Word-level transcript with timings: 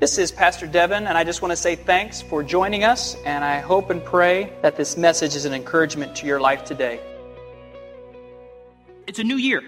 This 0.00 0.16
is 0.16 0.30
Pastor 0.30 0.68
Devin, 0.68 1.08
and 1.08 1.18
I 1.18 1.24
just 1.24 1.42
want 1.42 1.50
to 1.50 1.56
say 1.56 1.74
thanks 1.74 2.22
for 2.22 2.44
joining 2.44 2.84
us, 2.84 3.16
and 3.26 3.44
I 3.44 3.58
hope 3.58 3.90
and 3.90 4.04
pray 4.04 4.52
that 4.62 4.76
this 4.76 4.96
message 4.96 5.34
is 5.34 5.44
an 5.44 5.52
encouragement 5.52 6.14
to 6.18 6.26
your 6.26 6.38
life 6.38 6.64
today. 6.64 7.00
It's 9.08 9.18
a 9.18 9.24
new 9.24 9.34
year, 9.34 9.60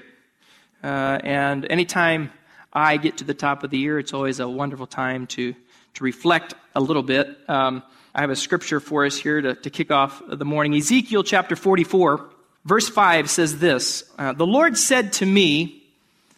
uh, 0.85 1.19
and 1.25 1.67
anytime 1.69 2.31
I 2.73 2.97
get 2.97 3.17
to 3.17 3.25
the 3.25 3.35
top 3.35 3.65
of 3.65 3.71
the 3.71 3.79
year, 3.79 3.99
it's 3.99 4.15
always 4.15 4.39
a 4.39 4.49
wonderful 4.49 4.87
time 4.87 5.27
to, 5.29 5.53
to 5.95 6.05
reflect 6.05 6.55
a 6.77 6.81
little 6.81 7.03
bit. 7.03 7.37
Um, 7.49 7.83
I 8.15 8.21
have 8.21 8.31
a 8.31 8.37
scripture 8.37 8.79
for 8.79 9.05
us 9.05 9.17
here 9.17 9.41
to, 9.41 9.57
to 9.57 9.69
kick 9.69 9.91
off 9.91 10.23
the 10.29 10.45
morning. 10.45 10.77
Ezekiel 10.77 11.25
chapter 11.25 11.57
44, 11.57 12.31
verse 12.67 12.89
5 12.89 13.29
says 13.29 13.59
this 13.59 14.05
uh, 14.17 14.33
The 14.35 14.47
Lord 14.47 14.79
said 14.79 15.13
to 15.15 15.27
me, 15.27 15.83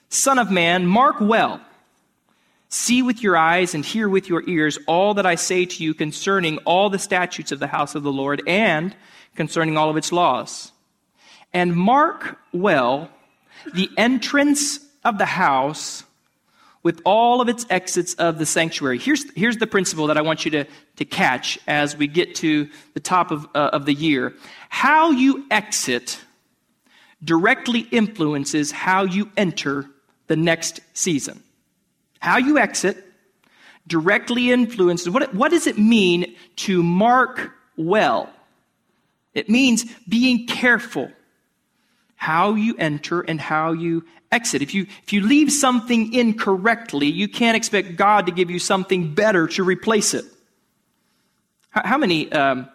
Son 0.09 0.39
of 0.39 0.51
man, 0.51 0.87
mark 0.87 1.21
well 1.21 1.61
See 2.75 3.02
with 3.02 3.23
your 3.23 3.36
eyes 3.36 3.75
and 3.75 3.84
hear 3.84 4.09
with 4.09 4.30
your 4.30 4.48
ears 4.48 4.79
all 4.86 5.13
that 5.14 5.26
I 5.26 5.35
say 5.35 5.67
to 5.67 5.85
you 5.85 5.93
concerning 5.93 6.57
all 6.64 6.89
the 6.89 6.99
statutes 6.99 7.53
of 7.53 7.58
the 7.58 7.67
house 7.67 7.94
of 7.94 8.03
the 8.03 8.11
Lord 8.11 8.43
and 8.46 8.96
concerning 9.35 9.76
all 9.76 9.90
of 9.90 9.99
its 9.99 10.11
laws. 10.11 10.72
And 11.53 11.77
mark 11.77 12.39
well 12.50 13.11
the 13.75 13.90
entrance 13.99 14.79
of 15.04 15.18
the 15.18 15.27
house 15.27 16.04
with 16.82 17.03
all 17.04 17.43
of 17.43 17.50
its 17.50 17.66
exits 17.68 18.14
of 18.14 18.39
the 18.39 18.46
sanctuary. 18.46 18.99
Here's, 18.99 19.30
here's 19.35 19.58
the 19.58 19.66
principle 19.66 20.07
that 20.07 20.16
I 20.16 20.22
want 20.22 20.46
you 20.46 20.50
to, 20.52 20.64
to 20.96 21.04
catch 21.04 21.58
as 21.66 21.94
we 21.94 22.07
get 22.07 22.36
to 22.36 22.71
the 22.94 23.00
top 23.00 23.30
of, 23.30 23.46
uh, 23.54 23.68
of 23.75 23.85
the 23.85 23.93
year. 23.93 24.32
How 24.71 25.11
you 25.11 25.44
exit 25.50 26.18
directly 27.22 27.80
influences 27.80 28.72
how 28.72 29.02
you 29.02 29.30
enter 29.36 29.91
the 30.29 30.36
next 30.36 30.80
season. 30.94 31.43
How 32.22 32.36
you 32.36 32.56
exit 32.56 33.05
directly 33.89 34.53
influences 34.53 35.11
what, 35.11 35.34
what 35.34 35.50
does 35.50 35.67
it 35.67 35.77
mean 35.77 36.36
to 36.55 36.80
mark 36.80 37.50
well? 37.77 38.30
It 39.34 39.48
means 39.48 39.84
being 40.08 40.47
careful 40.47 41.10
how 42.14 42.55
you 42.55 42.77
enter 42.78 43.22
and 43.22 43.41
how 43.41 43.72
you 43.72 44.05
exit. 44.30 44.62
If 44.62 44.72
you, 44.72 44.86
if 45.02 45.12
you 45.12 45.22
leave 45.22 45.50
something 45.50 46.14
incorrectly, 46.14 47.08
you 47.08 47.27
can't 47.27 47.56
expect 47.56 47.97
God 47.97 48.27
to 48.27 48.32
give 48.32 48.52
you 48.52 48.60
something 48.60 49.14
better 49.14 49.48
to 49.48 49.64
replace 49.64 50.14
it. 50.14 50.25
How, 51.70 51.82
how 51.84 51.98
many 51.98 52.30
um, 52.30 52.69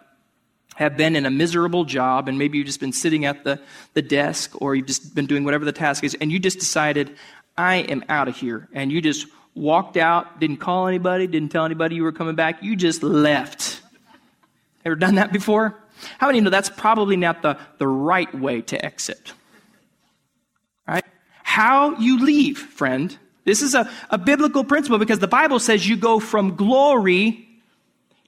have 0.75 0.97
been 0.97 1.16
in 1.16 1.25
a 1.25 1.31
miserable 1.31 1.85
job 1.85 2.27
and 2.27 2.38
maybe 2.38 2.57
you've 2.57 2.67
just 2.67 2.81
been 2.81 2.91
sitting 2.91 3.23
at 3.23 3.45
the, 3.45 3.61
the 3.94 4.02
desk 4.02 4.61
or 4.61 4.75
you've 4.75 4.88
just 4.88 5.16
been 5.16 5.25
doing 5.25 5.45
whatever 5.45 5.63
the 5.63 5.72
task 5.72 6.03
is 6.03 6.17
and 6.19 6.33
you 6.33 6.38
just 6.38 6.59
decided, 6.59 7.16
I 7.57 7.77
am 7.77 8.03
out 8.09 8.27
of 8.27 8.35
here. 8.35 8.67
And 8.73 8.91
you 8.91 9.02
just 9.02 9.27
walked 9.58 9.97
out, 9.97 10.39
didn't 10.39 10.58
call 10.58 10.88
anybody, 10.88 11.27
didn't 11.27 11.50
tell 11.50 11.66
anybody 11.66 11.95
you 11.95 12.03
were 12.03 12.11
coming 12.11 12.36
back. 12.36 12.63
You 12.63 12.75
just 12.75 13.03
left. 13.03 13.81
Ever 14.86 14.95
done 14.95 15.16
that 15.16 15.33
before? 15.33 15.75
How 16.19 16.27
many 16.27 16.41
know 16.41 16.50
that's 16.50 16.69
probably 16.69 17.17
not 17.17 17.41
the, 17.41 17.58
the 17.80 17.88
right 17.88 18.33
way 18.33 18.61
to 18.61 18.85
exit? 18.85 19.33
Right? 20.88 21.03
How 21.44 21.97
you 21.97 22.23
leave, 22.23 22.58
friend. 22.58 23.17
This 23.45 23.61
is 23.61 23.73
a, 23.73 23.89
a 24.09 24.17
biblical 24.17 24.63
principle 24.63 25.00
because 25.00 25.19
the 25.19 25.28
Bible 25.28 25.59
says 25.59 25.88
you 25.88 25.97
go 25.97 26.19
from 26.19 26.55
glory 26.55 27.47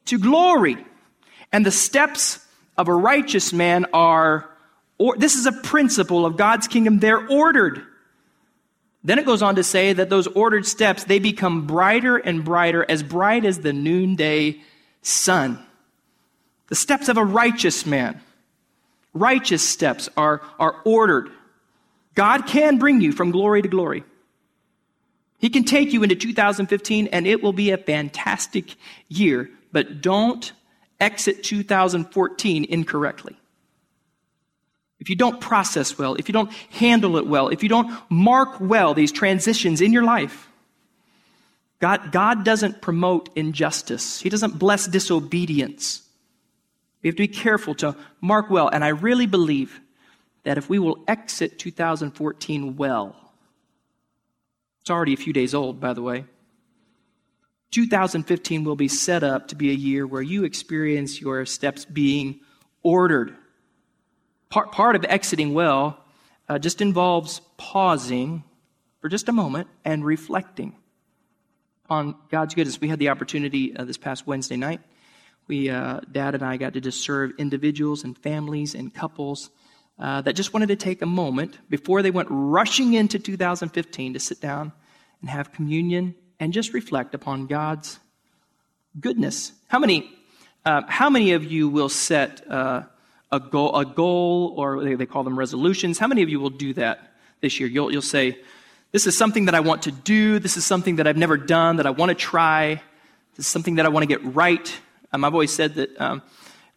to 0.05 0.17
glory. 0.17 0.77
And 1.51 1.65
the 1.65 1.71
steps 1.71 2.45
of 2.77 2.87
a 2.87 2.93
righteous 2.93 3.53
man 3.53 3.85
are, 3.93 4.49
or, 4.97 5.15
this 5.17 5.35
is 5.35 5.45
a 5.45 5.51
principle 5.51 6.25
of 6.25 6.37
God's 6.37 6.67
kingdom. 6.67 6.99
They're 6.99 7.27
ordered. 7.27 7.83
Then 9.03 9.17
it 9.17 9.25
goes 9.25 9.41
on 9.41 9.55
to 9.55 9.63
say 9.63 9.93
that 9.93 10.09
those 10.09 10.27
ordered 10.27 10.65
steps, 10.65 11.05
they 11.05 11.19
become 11.19 11.65
brighter 11.65 12.17
and 12.17 12.43
brighter, 12.43 12.85
as 12.89 13.01
bright 13.01 13.45
as 13.45 13.59
the 13.59 13.73
noonday 13.73 14.61
sun. 15.01 15.63
The 16.67 16.75
steps 16.75 17.07
of 17.07 17.17
a 17.17 17.23
righteous 17.23 17.85
man. 17.85 18.21
Righteous 19.13 19.67
steps 19.67 20.09
are, 20.17 20.41
are 20.59 20.75
ordered. 20.83 21.31
God 22.13 22.45
can 22.45 22.77
bring 22.77 23.01
you 23.01 23.11
from 23.11 23.31
glory 23.31 23.61
to 23.61 23.69
glory. 23.69 24.03
He 25.39 25.49
can 25.49 25.63
take 25.63 25.93
you 25.93 26.03
into 26.03 26.15
2015 26.15 27.07
and 27.07 27.25
it 27.25 27.41
will 27.41 27.53
be 27.53 27.71
a 27.71 27.77
fantastic 27.77 28.75
year, 29.07 29.49
but 29.71 30.01
don't 30.01 30.51
exit 30.99 31.43
2014 31.43 32.65
incorrectly 32.65 33.38
if 34.99 35.09
you 35.09 35.15
don't 35.15 35.39
process 35.39 35.97
well, 35.97 36.15
if 36.15 36.27
you 36.27 36.33
don't 36.33 36.51
handle 36.71 37.17
it 37.17 37.25
well, 37.25 37.49
if 37.49 37.63
you 37.63 37.69
don't 37.69 37.91
mark 38.09 38.59
well 38.59 38.93
these 38.93 39.11
transitions 39.11 39.81
in 39.81 39.93
your 39.93 40.03
life, 40.03 40.49
God, 41.79 42.11
God 42.11 42.43
doesn't 42.43 42.81
promote 42.81 43.29
injustice. 43.35 44.19
He 44.19 44.29
doesn't 44.29 44.59
bless 44.59 44.85
disobedience. 44.85 46.01
We 47.01 47.07
have 47.07 47.15
to 47.15 47.23
be 47.23 47.29
careful 47.29 47.75
to 47.75 47.95
mark 48.19 48.49
well. 48.49 48.67
And 48.67 48.83
I 48.83 48.89
really 48.89 49.25
believe 49.25 49.79
that 50.43 50.57
if 50.57 50.69
we 50.69 50.79
will 50.79 51.03
exit 51.07 51.57
2014 51.57 52.75
well, 52.75 53.15
it's 54.81 54.89
already 54.89 55.13
a 55.13 55.17
few 55.17 55.31
days 55.31 55.53
old, 55.53 55.79
by 55.79 55.93
the 55.93 56.01
way. 56.01 56.25
2015 57.71 58.63
will 58.63 58.75
be 58.75 58.87
set 58.87 59.23
up 59.23 59.47
to 59.49 59.55
be 59.55 59.69
a 59.69 59.73
year 59.73 60.05
where 60.05 60.21
you 60.21 60.43
experience 60.43 61.21
your 61.21 61.45
steps 61.45 61.85
being 61.85 62.41
ordered 62.83 63.35
Part, 64.49 64.71
part 64.71 64.95
of 64.95 65.05
exiting 65.05 65.53
well 65.53 66.03
uh, 66.47 66.57
just 66.57 66.81
involves 66.81 67.41
pausing 67.57 68.43
for 68.99 69.07
just 69.07 69.29
a 69.29 69.31
moment 69.31 69.67
and 69.85 70.03
reflecting 70.03 70.75
on 71.87 72.15
God's 72.31 72.55
goodness. 72.55 72.81
We 72.81 72.87
had 72.87 72.97
the 72.97 73.09
opportunity 73.09 73.75
uh, 73.75 73.83
this 73.83 73.97
past 73.97 74.25
Wednesday 74.25 74.57
night. 74.57 74.81
We, 75.47 75.69
uh, 75.69 75.99
Dad 76.11 76.33
and 76.33 76.43
I, 76.43 76.57
got 76.57 76.73
to 76.73 76.81
just 76.81 77.01
serve 77.01 77.33
individuals 77.37 78.03
and 78.03 78.17
families 78.17 78.73
and 78.73 78.91
couples 78.91 79.51
uh, 79.99 80.21
that 80.21 80.33
just 80.33 80.51
wanted 80.51 80.69
to 80.69 80.75
take 80.75 81.03
a 81.03 81.07
moment 81.07 81.59
before 81.69 82.01
they 82.01 82.11
went 82.11 82.29
rushing 82.31 82.95
into 82.95 83.19
2015 83.19 84.13
to 84.13 84.19
sit 84.19 84.41
down 84.41 84.71
and 85.21 85.29
have 85.29 85.51
communion 85.51 86.15
and 86.39 86.53
just 86.53 86.73
reflect 86.73 87.13
upon 87.13 87.45
God's 87.45 87.99
goodness. 88.99 89.51
How 89.67 89.77
many? 89.77 90.09
Uh, 90.65 90.81
how 90.87 91.09
many 91.09 91.33
of 91.33 91.43
you 91.43 91.69
will 91.69 91.89
set 91.89 92.49
uh, 92.49 92.83
a 93.31 93.39
goal, 93.39 93.75
a 93.75 93.85
goal 93.85 94.53
or 94.57 94.83
they, 94.83 94.95
they 94.95 95.05
call 95.05 95.23
them 95.23 95.37
resolutions. 95.37 95.99
How 95.99 96.07
many 96.07 96.23
of 96.23 96.29
you 96.29 96.39
will 96.39 96.49
do 96.49 96.73
that 96.73 97.13
this 97.41 97.59
year? 97.59 97.69
You'll, 97.69 97.91
you'll 97.91 98.01
say, 98.01 98.37
This 98.91 99.07
is 99.07 99.17
something 99.17 99.45
that 99.45 99.55
I 99.55 99.59
want 99.59 99.83
to 99.83 99.91
do. 99.91 100.39
This 100.39 100.57
is 100.57 100.65
something 100.65 100.97
that 100.97 101.07
I've 101.07 101.17
never 101.17 101.37
done, 101.37 101.77
that 101.77 101.85
I 101.85 101.91
want 101.91 102.09
to 102.09 102.15
try. 102.15 102.81
This 103.35 103.45
is 103.45 103.51
something 103.51 103.75
that 103.75 103.85
I 103.85 103.89
want 103.89 104.03
to 104.03 104.07
get 104.07 104.23
right. 104.35 104.79
Um, 105.11 105.23
I've 105.23 105.33
always 105.33 105.53
said 105.53 105.75
that 105.75 105.99
um, 106.01 106.21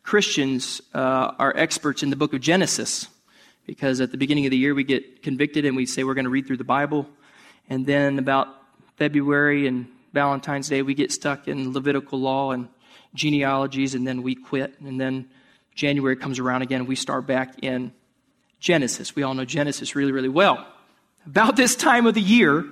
Christians 0.02 0.80
uh, 0.94 1.32
are 1.38 1.56
experts 1.56 2.02
in 2.02 2.10
the 2.10 2.16
book 2.16 2.32
of 2.34 2.40
Genesis 2.40 3.08
because 3.66 4.00
at 4.00 4.10
the 4.10 4.16
beginning 4.18 4.46
of 4.46 4.50
the 4.50 4.56
year 4.56 4.74
we 4.74 4.84
get 4.84 5.22
convicted 5.22 5.64
and 5.64 5.76
we 5.76 5.86
say 5.86 6.04
we're 6.04 6.14
going 6.14 6.24
to 6.24 6.30
read 6.30 6.46
through 6.46 6.56
the 6.56 6.64
Bible. 6.64 7.08
And 7.68 7.86
then 7.86 8.18
about 8.18 8.48
February 8.96 9.66
and 9.66 9.86
Valentine's 10.12 10.68
Day, 10.68 10.82
we 10.82 10.94
get 10.94 11.12
stuck 11.12 11.48
in 11.48 11.72
Levitical 11.72 12.20
law 12.20 12.50
and 12.50 12.68
genealogies, 13.14 13.94
and 13.94 14.06
then 14.06 14.22
we 14.22 14.34
quit. 14.34 14.78
And 14.80 15.00
then 15.00 15.28
January 15.74 16.16
comes 16.16 16.38
around 16.38 16.62
again, 16.62 16.86
we 16.86 16.96
start 16.96 17.26
back 17.26 17.62
in 17.62 17.92
Genesis. 18.60 19.16
We 19.16 19.22
all 19.22 19.34
know 19.34 19.44
Genesis 19.44 19.96
really, 19.96 20.12
really 20.12 20.28
well. 20.28 20.66
About 21.26 21.56
this 21.56 21.74
time 21.74 22.06
of 22.06 22.14
the 22.14 22.20
year, 22.20 22.64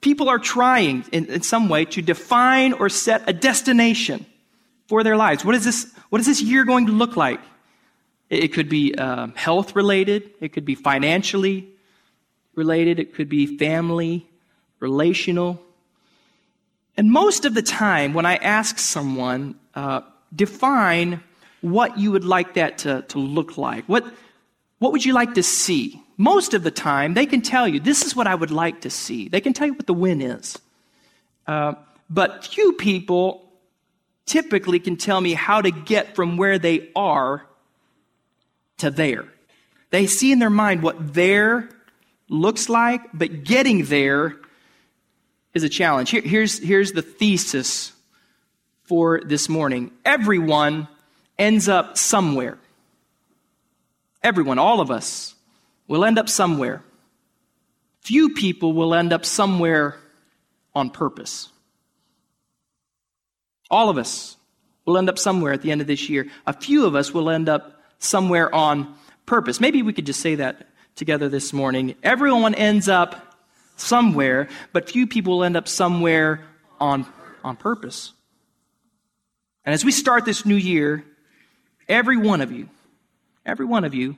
people 0.00 0.28
are 0.28 0.38
trying 0.38 1.04
in, 1.12 1.26
in 1.26 1.42
some 1.42 1.68
way 1.68 1.84
to 1.86 2.02
define 2.02 2.72
or 2.74 2.88
set 2.88 3.28
a 3.28 3.32
destination 3.32 4.26
for 4.86 5.02
their 5.02 5.16
lives. 5.16 5.44
What 5.44 5.54
is 5.54 5.64
this, 5.64 5.92
what 6.10 6.20
is 6.20 6.26
this 6.26 6.42
year 6.42 6.64
going 6.64 6.86
to 6.86 6.92
look 6.92 7.16
like? 7.16 7.40
It, 8.28 8.44
it 8.44 8.52
could 8.52 8.68
be 8.68 8.94
um, 8.94 9.32
health 9.34 9.74
related, 9.74 10.30
it 10.40 10.52
could 10.52 10.64
be 10.64 10.74
financially 10.74 11.68
related, 12.54 12.98
it 12.98 13.14
could 13.14 13.28
be 13.28 13.56
family, 13.56 14.26
relational. 14.80 15.62
And 16.96 17.10
most 17.10 17.46
of 17.46 17.54
the 17.54 17.62
time, 17.62 18.12
when 18.12 18.26
I 18.26 18.36
ask 18.36 18.78
someone, 18.78 19.54
uh, 19.74 20.02
define 20.34 21.22
what 21.62 21.98
you 21.98 22.12
would 22.12 22.24
like 22.24 22.54
that 22.54 22.78
to, 22.78 23.02
to 23.08 23.18
look 23.18 23.56
like. 23.56 23.84
What, 23.86 24.04
what 24.78 24.92
would 24.92 25.04
you 25.04 25.14
like 25.14 25.34
to 25.34 25.42
see? 25.42 26.02
Most 26.18 26.54
of 26.54 26.62
the 26.62 26.70
time, 26.70 27.14
they 27.14 27.24
can 27.24 27.40
tell 27.40 27.66
you, 27.66 27.80
this 27.80 28.04
is 28.04 28.14
what 28.14 28.26
I 28.26 28.34
would 28.34 28.50
like 28.50 28.82
to 28.82 28.90
see. 28.90 29.28
They 29.28 29.40
can 29.40 29.54
tell 29.54 29.66
you 29.66 29.74
what 29.74 29.86
the 29.86 29.94
win 29.94 30.20
is. 30.20 30.58
Uh, 31.46 31.74
but 32.10 32.44
few 32.44 32.74
people 32.74 33.48
typically 34.26 34.78
can 34.78 34.96
tell 34.96 35.20
me 35.20 35.34
how 35.34 35.60
to 35.60 35.70
get 35.70 36.14
from 36.14 36.36
where 36.36 36.58
they 36.58 36.90
are 36.94 37.46
to 38.78 38.90
there. 38.90 39.26
They 39.90 40.06
see 40.06 40.32
in 40.32 40.38
their 40.38 40.50
mind 40.50 40.82
what 40.82 41.14
there 41.14 41.68
looks 42.28 42.68
like, 42.68 43.00
but 43.14 43.44
getting 43.44 43.84
there 43.84 44.36
is 45.54 45.62
a 45.62 45.68
challenge. 45.68 46.10
Here, 46.10 46.22
here's, 46.22 46.58
here's 46.58 46.92
the 46.92 47.02
thesis 47.02 47.92
for 48.84 49.20
this 49.24 49.48
morning. 49.48 49.90
Everyone 50.04 50.88
ends 51.38 51.68
up 51.68 51.96
somewhere. 51.96 52.58
Everyone, 54.22 54.58
all 54.58 54.80
of 54.80 54.90
us, 54.90 55.34
will 55.88 56.04
end 56.04 56.18
up 56.18 56.28
somewhere. 56.28 56.82
Few 58.00 58.30
people 58.30 58.72
will 58.72 58.94
end 58.94 59.12
up 59.12 59.24
somewhere 59.24 59.96
on 60.74 60.90
purpose. 60.90 61.48
All 63.70 63.88
of 63.88 63.98
us 63.98 64.36
will 64.84 64.98
end 64.98 65.08
up 65.08 65.18
somewhere 65.18 65.52
at 65.52 65.62
the 65.62 65.70
end 65.70 65.80
of 65.80 65.86
this 65.86 66.08
year. 66.08 66.28
A 66.46 66.52
few 66.52 66.86
of 66.86 66.94
us 66.94 67.12
will 67.12 67.30
end 67.30 67.48
up 67.48 67.80
somewhere 67.98 68.52
on 68.54 68.94
purpose. 69.26 69.60
Maybe 69.60 69.82
we 69.82 69.92
could 69.92 70.06
just 70.06 70.20
say 70.20 70.36
that 70.36 70.66
together 70.96 71.28
this 71.28 71.52
morning. 71.52 71.94
Everyone 72.02 72.54
ends 72.54 72.88
up 72.88 73.36
somewhere, 73.76 74.48
but 74.72 74.90
few 74.90 75.06
people 75.06 75.38
will 75.38 75.44
end 75.44 75.56
up 75.56 75.68
somewhere 75.68 76.44
on, 76.80 77.06
on 77.42 77.56
purpose. 77.56 78.12
And 79.64 79.72
as 79.72 79.84
we 79.84 79.92
start 79.92 80.24
this 80.24 80.44
new 80.44 80.56
year, 80.56 81.04
every 81.88 82.16
one 82.16 82.40
of 82.40 82.52
you, 82.52 82.68
every 83.44 83.66
one 83.66 83.84
of 83.84 83.94
you 83.94 84.16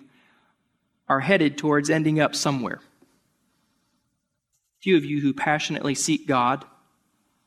are 1.08 1.20
headed 1.20 1.58
towards 1.58 1.90
ending 1.90 2.20
up 2.20 2.34
somewhere. 2.34 2.80
Few 4.80 4.96
of 4.96 5.04
you 5.04 5.20
who 5.20 5.32
passionately 5.32 5.94
seek 5.94 6.26
God 6.26 6.64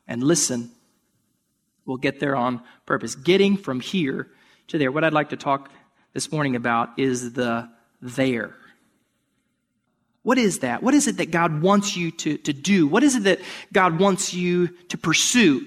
and 0.08 0.24
listen 0.24 0.72
will 1.86 1.98
get 1.98 2.20
there 2.20 2.36
on 2.36 2.62
purpose. 2.86 3.16
Getting 3.16 3.58
from 3.58 3.80
here 3.80 4.28
to 4.68 4.78
there. 4.78 4.92
What 4.92 5.04
I'd 5.04 5.14
like 5.14 5.30
to 5.30 5.38
talk 5.38 5.72
this 6.14 6.32
morning 6.32 6.56
about 6.56 6.98
is 6.98 7.34
the 7.34 7.70
there. 8.02 8.56
What 10.24 10.38
is 10.38 10.60
that? 10.60 10.84
What 10.84 10.94
is 10.94 11.08
it 11.08 11.18
that 11.18 11.32
God 11.32 11.62
wants 11.62 11.96
you 11.96 12.12
to, 12.12 12.38
to 12.40 12.54
do? 12.54 12.86
What 12.88 13.04
is 13.04 13.16
it 13.16 13.24
that 13.24 13.40
God 13.72 14.00
wants 14.00 14.34
you 14.34 14.68
to 14.90 14.98
pursue? 14.98 15.66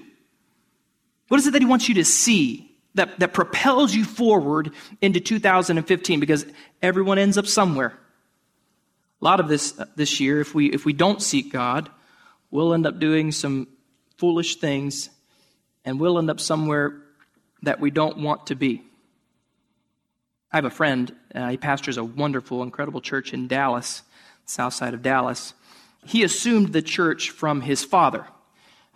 What 1.29 1.39
is 1.39 1.47
it 1.47 1.53
that 1.53 1.61
He 1.61 1.67
wants 1.67 1.89
you 1.89 1.95
to 1.95 2.05
see 2.05 2.70
that, 2.95 3.19
that 3.19 3.33
propels 3.33 3.93
you 3.93 4.03
forward 4.03 4.71
into 5.01 5.19
2015? 5.19 6.19
Because 6.19 6.45
everyone 6.81 7.17
ends 7.17 7.37
up 7.37 7.47
somewhere. 7.47 7.97
A 9.21 9.25
lot 9.25 9.39
of 9.39 9.47
this 9.47 9.79
uh, 9.79 9.85
this 9.95 10.19
year, 10.19 10.41
if 10.41 10.55
we 10.55 10.71
if 10.71 10.83
we 10.83 10.93
don't 10.93 11.21
seek 11.21 11.51
God, 11.51 11.89
we'll 12.49 12.73
end 12.73 12.87
up 12.87 12.99
doing 12.99 13.31
some 13.31 13.67
foolish 14.17 14.55
things, 14.55 15.09
and 15.85 15.99
we'll 15.99 16.17
end 16.17 16.31
up 16.31 16.39
somewhere 16.39 17.03
that 17.61 17.79
we 17.79 17.91
don't 17.91 18.17
want 18.17 18.47
to 18.47 18.55
be. 18.55 18.81
I 20.51 20.57
have 20.57 20.65
a 20.65 20.71
friend. 20.71 21.15
Uh, 21.33 21.49
he 21.49 21.57
pastors 21.57 21.97
a 21.97 22.03
wonderful, 22.03 22.63
incredible 22.63 22.99
church 22.99 23.31
in 23.33 23.47
Dallas, 23.47 24.01
south 24.45 24.73
side 24.73 24.93
of 24.93 25.01
Dallas. 25.01 25.53
He 26.05 26.23
assumed 26.23 26.73
the 26.73 26.81
church 26.81 27.29
from 27.29 27.61
his 27.61 27.83
father. 27.83 28.25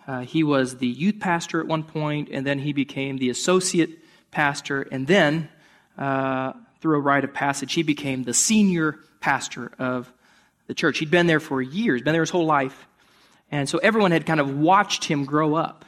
Uh, 0.06 0.20
he 0.20 0.44
was 0.44 0.76
the 0.76 0.86
youth 0.86 1.18
pastor 1.18 1.60
at 1.60 1.66
one 1.66 1.82
point, 1.82 2.28
and 2.30 2.46
then 2.46 2.60
he 2.60 2.72
became 2.72 3.18
the 3.18 3.30
associate 3.30 3.98
pastor, 4.30 4.82
and 4.82 5.06
then, 5.06 5.48
uh, 5.98 6.52
through 6.80 6.96
a 6.96 7.00
rite 7.00 7.24
of 7.24 7.32
passage, 7.32 7.72
he 7.72 7.82
became 7.82 8.22
the 8.22 8.34
senior 8.34 8.98
pastor 9.20 9.72
of 9.78 10.12
the 10.66 10.74
church. 10.74 10.98
He'd 10.98 11.10
been 11.10 11.26
there 11.26 11.40
for 11.40 11.60
years, 11.62 12.02
been 12.02 12.12
there 12.12 12.22
his 12.22 12.30
whole 12.30 12.46
life. 12.46 12.86
And 13.50 13.68
so 13.68 13.78
everyone 13.78 14.10
had 14.10 14.26
kind 14.26 14.40
of 14.40 14.58
watched 14.58 15.04
him 15.04 15.24
grow 15.24 15.54
up 15.54 15.84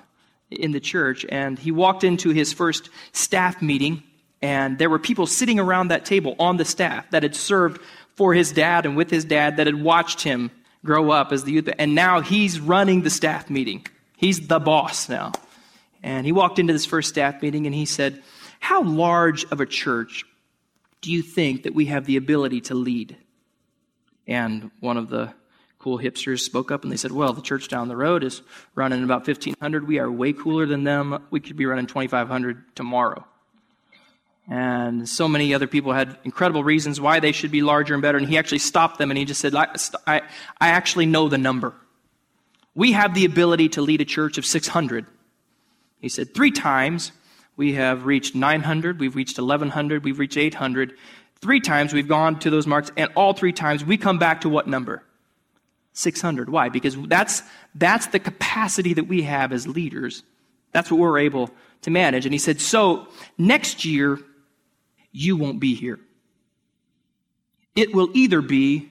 in 0.51 0.73
the 0.73 0.81
church. 0.81 1.27
And 1.29 1.59
he 1.59 1.73
walked 1.73 2.05
into 2.05 2.31
his 2.31 2.53
first 2.53 2.89
staff 3.13 3.61
meeting, 3.61 4.03
and 4.41 4.79
there 4.79 4.89
were 4.89 4.99
people 4.99 5.27
sitting 5.27 5.59
around 5.61 5.89
that 5.89 6.05
table 6.05 6.37
on 6.39 6.57
the 6.57 6.65
staff 6.65 7.11
that 7.11 7.23
had 7.23 7.35
served 7.35 7.83
for 8.15 8.35
his 8.35 8.53
dad 8.53 8.87
and 8.87 8.97
with 8.97 9.11
his 9.11 9.25
dad 9.25 9.59
that 9.59 9.67
had 9.67 9.81
watched 9.81 10.23
him 10.23 10.51
grow 10.85 11.11
up 11.11 11.33
as 11.33 11.45
the 11.45 11.53
youth. 11.53 11.69
And 11.79 11.95
now 11.95 12.21
he's 12.21 12.61
running 12.61 13.03
the 13.03 13.11
staff 13.11 13.51
meeting. 13.51 13.87
He's 14.19 14.49
the 14.49 14.59
boss 14.59 15.09
now. 15.09 15.31
And 16.03 16.27
he 16.27 16.33
walked 16.33 16.59
into 16.59 16.73
this 16.73 16.85
first 16.85 17.09
staff 17.09 17.41
meeting 17.41 17.67
and 17.67 17.75
he 17.75 17.87
said, 17.87 18.21
How 18.59 18.83
large 18.83 19.45
of 19.53 19.61
a 19.61 19.67
church 19.67 20.25
do 21.01 21.13
you 21.13 21.23
think 21.23 21.63
that 21.63 21.75
we 21.75 21.87
have 21.87 22.05
the 22.05 22.17
ability 22.17 22.63
to 22.63 22.75
lead? 22.75 23.17
And 24.27 24.73
one 24.81 24.97
of 24.97 25.09
the 25.09 25.33
cool 25.79 25.99
hipsters 25.99 26.41
spoke 26.41 26.73
up 26.73 26.83
and 26.83 26.91
they 26.91 26.97
said, 26.97 27.13
Well, 27.13 27.33
the 27.33 27.41
church 27.41 27.69
down 27.69 27.87
the 27.87 27.97
road 27.97 28.25
is 28.25 28.43
running 28.75 29.05
about 29.05 29.25
1,500. 29.25 29.87
We 29.87 30.01
are 30.01 30.11
way 30.11 30.33
cooler 30.33 30.67
than 30.67 30.83
them. 30.83 31.25
We 31.31 31.39
could 31.39 31.57
be 31.57 31.67
running 31.67 31.87
2,500 31.87 32.75
tomorrow. 32.75 33.25
And 34.51 35.09
so 35.09 35.29
many 35.29 35.55
other 35.55 35.69
people 35.69 35.93
had 35.93 36.19
incredible 36.25 36.65
reasons 36.65 37.01
why 37.01 37.21
they 37.21 37.31
should 37.31 37.53
be 37.53 37.63
larger 37.63 37.95
and 37.95 38.03
better. 38.03 38.19
And 38.19 38.27
he 38.27 38.37
actually 38.37 38.59
stopped 38.59 38.99
them 38.99 39.13
and 39.13 39.19
he 39.19 39.25
just 39.25 39.41
said, 39.41 39.55
I, 39.55 39.77
I, 40.09 40.23
I 40.61 40.71
actually 40.71 41.07
know 41.07 41.29
the 41.29 41.39
number. 41.39 41.73
We 42.79 42.93
have 42.93 43.13
the 43.13 43.25
ability 43.25 43.71
to 43.71 43.83
lead 43.83 44.01
a 44.01 44.05
church 44.05 44.39
of 44.39 44.47
600. 44.47 45.05
He 45.99 46.09
said, 46.09 46.33
Three 46.33 46.53
times 46.53 47.11
we 47.57 47.73
have 47.73 48.07
reached 48.07 48.37
900, 48.37 49.01
we've 49.01 49.17
reached 49.17 49.37
1,100, 49.37 50.05
we've 50.05 50.21
reached 50.21 50.37
800. 50.37 50.97
Three 51.41 51.59
times 51.59 51.93
we've 51.93 52.07
gone 52.07 52.39
to 52.39 52.51
those 52.51 52.69
marks, 52.69 52.93
and 52.97 53.11
all 53.17 53.33
three 53.33 53.53
times 53.53 53.85
we 53.85 53.97
come 53.97 54.21
back 54.21 54.43
to 54.43 54.49
what 54.49 54.69
number? 54.69 55.03
600. 55.95 56.49
Why? 56.51 56.69
Because 56.69 56.97
that's, 57.09 57.43
that's 57.75 58.07
the 58.07 58.21
capacity 58.21 58.95
that 58.95 59.09
we 59.09 59.23
have 59.23 59.53
as 59.53 59.67
leaders. 59.67 60.23
That's 60.71 60.89
what 60.89 61.01
we're 61.01 61.19
able 61.19 61.51
to 61.83 61.91
manage. 61.91 62.27
And 62.27 62.33
he 62.33 62.39
said, 62.39 62.61
So 62.61 63.09
next 63.37 63.85
year, 63.85 64.21
you 65.11 65.37
won't 65.37 65.59
be 65.59 65.75
here. 65.75 65.99
It 67.75 67.93
will 67.93 68.11
either 68.15 68.41
be 68.41 68.89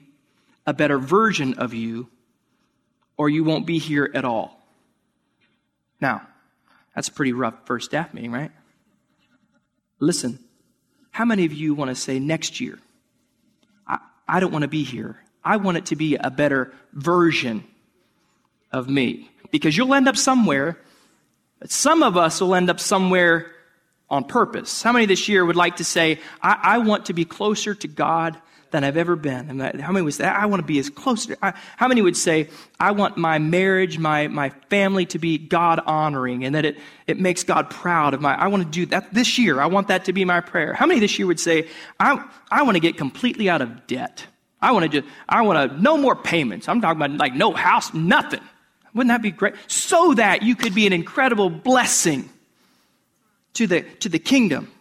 a 0.66 0.74
better 0.74 0.98
version 0.98 1.54
of 1.54 1.72
you, 1.72 2.10
or 3.18 3.28
you 3.28 3.44
won't 3.44 3.66
be 3.66 3.78
here 3.78 4.10
at 4.14 4.24
all. 4.24 4.58
Now, 6.00 6.22
that's 6.94 7.08
a 7.08 7.12
pretty 7.12 7.32
rough 7.32 7.54
first 7.66 7.86
staff 7.86 8.14
meeting, 8.14 8.32
right? 8.32 8.52
Listen, 10.00 10.38
how 11.10 11.24
many 11.24 11.44
of 11.44 11.52
you 11.52 11.74
want 11.74 11.90
to 11.90 11.94
say 11.94 12.20
next 12.20 12.60
year, 12.60 12.78
I, 13.86 13.98
I 14.26 14.40
don't 14.40 14.52
want 14.52 14.62
to 14.62 14.68
be 14.68 14.84
here? 14.84 15.16
I 15.44 15.56
want 15.56 15.76
it 15.76 15.86
to 15.86 15.96
be 15.96 16.14
a 16.14 16.30
better 16.30 16.72
version 16.92 17.64
of 18.72 18.88
me. 18.88 19.28
Because 19.50 19.76
you'll 19.76 19.94
end 19.94 20.08
up 20.08 20.16
somewhere, 20.16 20.78
but 21.58 21.70
some 21.70 22.02
of 22.02 22.16
us 22.16 22.40
will 22.40 22.54
end 22.54 22.70
up 22.70 22.78
somewhere 22.78 23.50
on 24.10 24.24
purpose. 24.24 24.82
How 24.82 24.92
many 24.92 25.06
this 25.06 25.28
year 25.28 25.44
would 25.44 25.56
like 25.56 25.76
to 25.76 25.84
say, 25.84 26.20
I, 26.42 26.58
I 26.62 26.78
want 26.78 27.06
to 27.06 27.12
be 27.12 27.24
closer 27.24 27.74
to 27.74 27.88
God 27.88 28.38
than 28.70 28.84
I've 28.84 28.96
ever 28.96 29.16
been. 29.16 29.48
And 29.50 29.60
that, 29.60 29.80
how 29.80 29.92
many 29.92 30.04
would 30.04 30.14
say, 30.14 30.24
I 30.24 30.46
want 30.46 30.60
to 30.60 30.66
be 30.66 30.78
as 30.78 30.90
close 30.90 31.26
to, 31.26 31.36
I, 31.42 31.54
how 31.76 31.88
many 31.88 32.02
would 32.02 32.16
say, 32.16 32.48
I 32.78 32.90
want 32.92 33.16
my 33.16 33.38
marriage, 33.38 33.98
my, 33.98 34.28
my 34.28 34.50
family 34.68 35.06
to 35.06 35.18
be 35.18 35.38
God 35.38 35.80
honoring 35.86 36.44
and 36.44 36.54
that 36.54 36.64
it, 36.64 36.78
it 37.06 37.18
makes 37.18 37.44
God 37.44 37.70
proud 37.70 38.14
of 38.14 38.20
my, 38.20 38.34
I 38.34 38.48
want 38.48 38.64
to 38.64 38.68
do 38.68 38.86
that 38.86 39.12
this 39.14 39.38
year. 39.38 39.60
I 39.60 39.66
want 39.66 39.88
that 39.88 40.04
to 40.06 40.12
be 40.12 40.24
my 40.24 40.40
prayer. 40.40 40.74
How 40.74 40.86
many 40.86 41.00
this 41.00 41.18
year 41.18 41.26
would 41.26 41.40
say, 41.40 41.68
I, 41.98 42.24
I 42.50 42.62
want 42.62 42.76
to 42.76 42.80
get 42.80 42.96
completely 42.96 43.48
out 43.48 43.62
of 43.62 43.86
debt? 43.86 44.26
I 44.60 44.72
want 44.72 44.84
to 44.84 45.00
just, 45.00 45.12
I 45.28 45.42
want 45.42 45.70
to, 45.70 45.80
no 45.80 45.96
more 45.96 46.16
payments. 46.16 46.68
I'm 46.68 46.80
talking 46.80 47.00
about 47.00 47.16
like 47.16 47.34
no 47.34 47.52
house, 47.52 47.94
nothing. 47.94 48.40
Wouldn't 48.94 49.08
that 49.08 49.22
be 49.22 49.30
great? 49.30 49.54
So 49.66 50.14
that 50.14 50.42
you 50.42 50.56
could 50.56 50.74
be 50.74 50.86
an 50.86 50.92
incredible 50.92 51.50
blessing 51.50 52.28
to 53.54 53.66
the, 53.66 53.82
to 54.00 54.08
the 54.08 54.18
kingdom. 54.18 54.72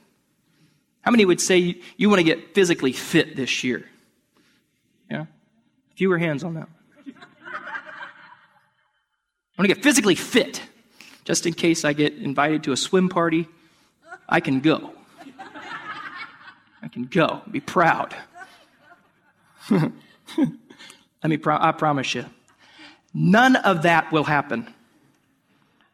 How 1.07 1.11
many 1.11 1.23
would 1.23 1.39
say 1.39 1.57
you, 1.57 1.75
you 1.95 2.09
want 2.09 2.19
to 2.19 2.25
get 2.25 2.53
physically 2.53 2.91
fit 2.91 3.37
this 3.37 3.63
year? 3.63 3.85
Yeah? 5.09 5.27
Fewer 5.95 6.17
hands 6.17 6.43
on 6.43 6.55
that. 6.55 6.67
I 7.07 7.13
want 9.57 9.69
to 9.69 9.73
get 9.73 9.81
physically 9.81 10.15
fit. 10.15 10.61
Just 11.23 11.45
in 11.45 11.53
case 11.53 11.85
I 11.85 11.93
get 11.93 12.15
invited 12.15 12.65
to 12.65 12.73
a 12.73 12.75
swim 12.75 13.07
party, 13.07 13.47
I 14.27 14.41
can 14.41 14.59
go. 14.59 14.91
I 16.81 16.89
can 16.89 17.05
go. 17.05 17.41
Be 17.49 17.61
proud. 17.61 18.13
Let 19.69 19.93
me 21.23 21.37
pro- 21.37 21.57
I 21.57 21.71
promise 21.71 22.15
you. 22.15 22.25
None 23.13 23.55
of 23.55 23.83
that 23.83 24.11
will 24.11 24.25
happen 24.25 24.67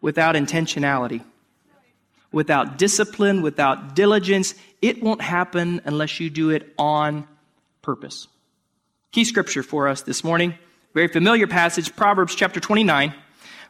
without 0.01 0.33
intentionality 0.33 1.21
without 2.33 2.77
discipline, 2.77 3.41
without 3.41 3.95
diligence, 3.95 4.55
it 4.81 5.01
won't 5.01 5.21
happen 5.21 5.79
unless 5.85 6.19
you 6.19 6.29
do 6.29 6.49
it 6.49 6.73
on 6.77 7.25
purpose. 7.81 8.27
Key 9.13 9.23
scripture 9.23 9.63
for 9.63 9.87
us 9.87 10.01
this 10.01 10.23
morning, 10.23 10.55
very 10.93 11.07
familiar 11.07 11.47
passage, 11.47 11.95
Proverbs 11.95 12.35
chapter 12.35 12.59
29, 12.59 13.13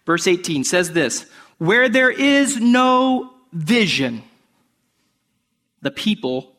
verse 0.06 0.26
18 0.26 0.64
says 0.64 0.94
this 0.94 1.30
Where 1.60 1.90
there 1.90 2.10
is 2.10 2.58
no 2.58 3.34
vision, 3.52 4.24
the 5.82 5.92
people 5.92 6.54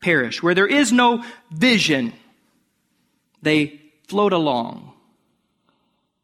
perish. 0.00 0.42
Where 0.42 0.54
there 0.54 0.66
is 0.66 0.92
no 0.92 1.24
vision, 1.50 2.12
they 3.40 3.80
float 4.08 4.32
along. 4.32 4.92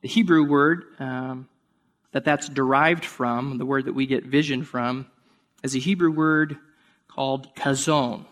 The 0.03 0.09
Hebrew 0.09 0.45
word 0.45 0.85
um, 0.99 1.49
that 2.13 2.25
that's 2.25 2.49
derived 2.49 3.05
from, 3.05 3.59
the 3.59 3.67
word 3.67 3.87
that 3.87 3.95
we 3.95 4.07
get 4.07 4.25
vision 4.25 4.65
from, 4.65 5.07
is 5.63 5.75
a 5.75 5.79
Hebrew 5.79 6.11
word 6.11 6.59
called 7.09 7.55
chazon. 7.57 8.25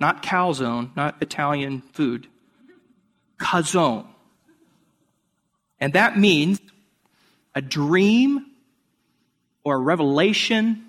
Not 0.00 0.22
calzone, 0.22 0.94
not 0.96 1.20
Italian 1.20 1.82
food. 1.92 2.26
Chazon. 3.38 4.06
And 5.78 5.92
that 5.94 6.18
means 6.18 6.60
a 7.54 7.60
dream 7.60 8.46
or 9.64 9.76
a 9.76 9.78
revelation 9.78 10.84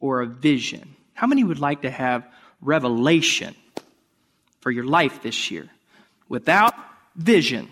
or 0.00 0.22
a 0.22 0.26
vision. 0.26 0.96
How 1.14 1.26
many 1.26 1.44
would 1.44 1.60
like 1.60 1.82
to 1.82 1.90
have 1.90 2.26
revelation 2.60 3.54
for 4.60 4.70
your 4.70 4.84
life 4.84 5.22
this 5.22 5.50
year? 5.50 5.68
Without 6.28 6.74
vision, 7.16 7.68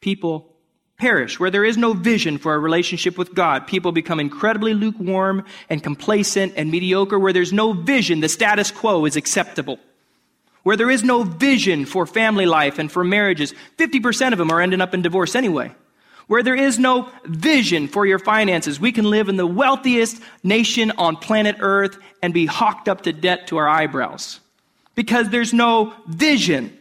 people 0.00 0.54
perish. 0.98 1.38
Where 1.38 1.50
there 1.50 1.64
is 1.64 1.76
no 1.76 1.92
vision 1.92 2.38
for 2.38 2.54
a 2.54 2.58
relationship 2.58 3.16
with 3.16 3.32
God, 3.32 3.68
people 3.68 3.92
become 3.92 4.18
incredibly 4.18 4.74
lukewarm 4.74 5.44
and 5.70 5.82
complacent 5.82 6.54
and 6.56 6.70
mediocre. 6.70 7.18
Where 7.18 7.32
there's 7.32 7.52
no 7.52 7.72
vision, 7.72 8.20
the 8.20 8.28
status 8.28 8.72
quo 8.72 9.04
is 9.04 9.14
acceptable. 9.14 9.78
Where 10.64 10.76
there 10.76 10.90
is 10.90 11.04
no 11.04 11.22
vision 11.22 11.86
for 11.86 12.04
family 12.04 12.46
life 12.46 12.80
and 12.80 12.90
for 12.90 13.04
marriages, 13.04 13.54
50% 13.78 14.32
of 14.32 14.38
them 14.38 14.50
are 14.50 14.60
ending 14.60 14.80
up 14.80 14.92
in 14.92 15.02
divorce 15.02 15.36
anyway. 15.36 15.70
Where 16.26 16.42
there 16.42 16.56
is 16.56 16.78
no 16.78 17.10
vision 17.24 17.88
for 17.88 18.04
your 18.04 18.18
finances, 18.18 18.78
we 18.78 18.92
can 18.92 19.08
live 19.08 19.28
in 19.28 19.36
the 19.36 19.46
wealthiest 19.46 20.20
nation 20.42 20.90
on 20.98 21.16
planet 21.16 21.56
Earth 21.60 21.96
and 22.22 22.34
be 22.34 22.44
hawked 22.44 22.88
up 22.88 23.02
to 23.02 23.12
debt 23.12 23.46
to 23.46 23.56
our 23.56 23.68
eyebrows. 23.68 24.40
Because 24.94 25.30
there's 25.30 25.54
no 25.54 25.94
vision 26.06 26.76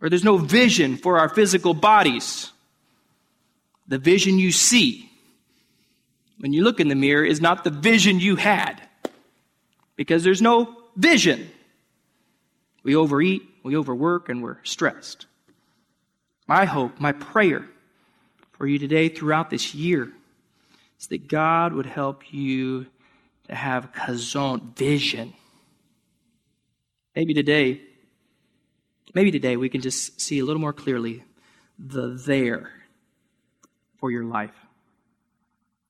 or 0.00 0.08
there's 0.08 0.24
no 0.24 0.36
vision 0.36 0.96
for 0.96 1.18
our 1.18 1.28
physical 1.28 1.74
bodies. 1.74 2.52
The 3.86 3.98
vision 3.98 4.38
you 4.38 4.52
see 4.52 5.10
when 6.38 6.52
you 6.52 6.62
look 6.62 6.80
in 6.80 6.88
the 6.88 6.94
mirror 6.94 7.24
is 7.24 7.40
not 7.40 7.64
the 7.64 7.70
vision 7.70 8.20
you 8.20 8.36
had 8.36 8.80
because 9.96 10.22
there's 10.22 10.42
no 10.42 10.76
vision. 10.96 11.50
We 12.82 12.94
overeat, 12.94 13.42
we 13.62 13.76
overwork, 13.76 14.28
and 14.28 14.42
we're 14.42 14.58
stressed. 14.62 15.26
My 16.46 16.64
hope, 16.64 17.00
my 17.00 17.12
prayer 17.12 17.68
for 18.52 18.66
you 18.66 18.78
today 18.78 19.08
throughout 19.08 19.50
this 19.50 19.74
year 19.74 20.12
is 21.00 21.08
that 21.08 21.28
God 21.28 21.72
would 21.72 21.86
help 21.86 22.32
you 22.32 22.86
to 23.48 23.54
have 23.54 23.92
chazon, 23.92 24.74
vision. 24.76 25.34
Maybe 27.14 27.34
today 27.34 27.80
Maybe 29.14 29.30
today 29.30 29.56
we 29.56 29.68
can 29.68 29.80
just 29.80 30.20
see 30.20 30.38
a 30.38 30.44
little 30.44 30.60
more 30.60 30.72
clearly 30.72 31.24
the 31.78 32.08
there 32.08 32.70
for 33.98 34.10
your 34.10 34.24
life. 34.24 34.54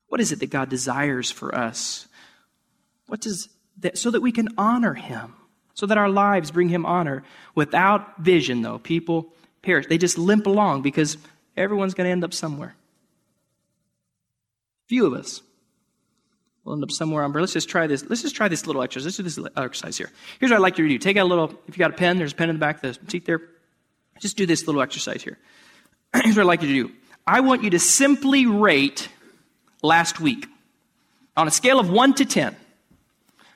What 0.08 0.20
is 0.20 0.32
it 0.32 0.40
that 0.40 0.50
God 0.50 0.68
desires 0.68 1.30
for 1.30 1.54
us? 1.54 2.08
What 3.06 3.20
does 3.20 3.48
that, 3.80 3.98
so 3.98 4.10
that 4.10 4.20
we 4.20 4.32
can 4.32 4.48
honor 4.56 4.94
Him, 4.94 5.34
so 5.74 5.86
that 5.86 5.98
our 5.98 6.08
lives 6.08 6.50
bring 6.50 6.68
Him 6.68 6.86
honor. 6.86 7.24
Without 7.54 8.18
vision, 8.20 8.62
though, 8.62 8.78
people 8.78 9.32
perish. 9.62 9.86
They 9.86 9.98
just 9.98 10.18
limp 10.18 10.46
along 10.46 10.82
because 10.82 11.16
everyone's 11.56 11.94
going 11.94 12.06
to 12.06 12.12
end 12.12 12.24
up 12.24 12.34
somewhere. 12.34 12.74
Few 14.86 15.04
of 15.06 15.12
us 15.12 15.42
We'll 16.68 16.74
end 16.74 16.84
up 16.84 16.90
somewhere 16.90 17.24
on. 17.24 17.32
Let's 17.32 17.54
just 17.54 17.70
try 17.70 17.86
this. 17.86 18.04
Let's 18.10 18.20
just 18.20 18.36
try 18.36 18.46
this 18.46 18.66
little 18.66 18.82
exercise. 18.82 19.06
Let's 19.06 19.16
do 19.16 19.22
this 19.22 19.52
exercise 19.56 19.96
here. 19.96 20.10
Here's 20.38 20.50
what 20.50 20.58
I'd 20.58 20.60
like 20.60 20.76
you 20.76 20.86
to 20.86 20.90
do. 20.90 20.98
Take 20.98 21.16
out 21.16 21.24
a 21.24 21.30
little. 21.30 21.50
If 21.66 21.78
you 21.78 21.78
got 21.78 21.92
a 21.92 21.96
pen, 21.96 22.18
there's 22.18 22.32
a 22.32 22.34
pen 22.34 22.50
in 22.50 22.56
the 22.56 22.60
back 22.60 22.84
of 22.84 22.94
the 22.94 23.10
seat 23.10 23.24
there. 23.24 23.40
Just 24.20 24.36
do 24.36 24.44
this 24.44 24.66
little 24.66 24.82
exercise 24.82 25.22
here. 25.22 25.38
Here's 26.14 26.36
what 26.36 26.42
I'd 26.42 26.46
like 26.46 26.60
you 26.60 26.68
to 26.68 26.88
do. 26.88 26.94
I 27.26 27.40
want 27.40 27.64
you 27.64 27.70
to 27.70 27.78
simply 27.78 28.44
rate 28.44 29.08
last 29.82 30.20
week 30.20 30.46
on 31.38 31.48
a 31.48 31.50
scale 31.50 31.80
of 31.80 31.88
one 31.88 32.12
to 32.16 32.26
ten. 32.26 32.54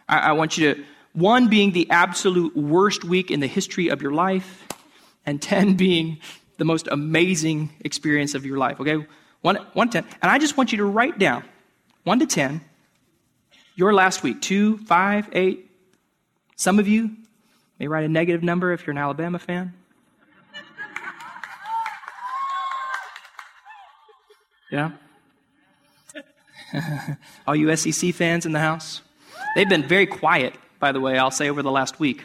I, 0.08 0.18
I 0.18 0.32
want 0.32 0.56
you 0.56 0.74
to 0.74 0.84
one 1.12 1.48
being 1.48 1.72
the 1.72 1.90
absolute 1.90 2.56
worst 2.56 3.04
week 3.04 3.30
in 3.30 3.40
the 3.40 3.46
history 3.46 3.88
of 3.88 4.00
your 4.00 4.12
life, 4.12 4.66
and 5.26 5.42
ten 5.42 5.74
being 5.76 6.16
the 6.56 6.64
most 6.64 6.88
amazing 6.90 7.74
experience 7.80 8.34
of 8.34 8.46
your 8.46 8.56
life. 8.56 8.80
Okay, 8.80 9.06
one, 9.42 9.56
one 9.74 9.90
to 9.90 10.00
ten, 10.00 10.10
and 10.22 10.30
I 10.30 10.38
just 10.38 10.56
want 10.56 10.72
you 10.72 10.78
to 10.78 10.86
write 10.86 11.18
down 11.18 11.44
one 12.04 12.18
to 12.18 12.26
ten 12.26 12.62
your 13.82 13.92
last 13.92 14.22
week, 14.22 14.40
two, 14.40 14.78
five, 14.78 15.28
eight. 15.32 15.68
Some 16.54 16.78
of 16.78 16.86
you 16.86 17.10
may 17.80 17.88
write 17.88 18.04
a 18.04 18.08
negative 18.08 18.40
number 18.40 18.72
if 18.72 18.86
you're 18.86 18.92
an 18.92 18.98
Alabama 18.98 19.40
fan. 19.40 19.74
Yeah? 24.70 24.92
All 27.48 27.56
you 27.56 27.74
SEC 27.74 28.14
fans 28.14 28.46
in 28.46 28.52
the 28.52 28.60
house? 28.60 29.02
They've 29.56 29.68
been 29.68 29.82
very 29.82 30.06
quiet, 30.06 30.54
by 30.78 30.92
the 30.92 31.00
way, 31.00 31.18
I'll 31.18 31.32
say, 31.32 31.50
over 31.50 31.60
the 31.60 31.72
last 31.72 31.98
week. 31.98 32.22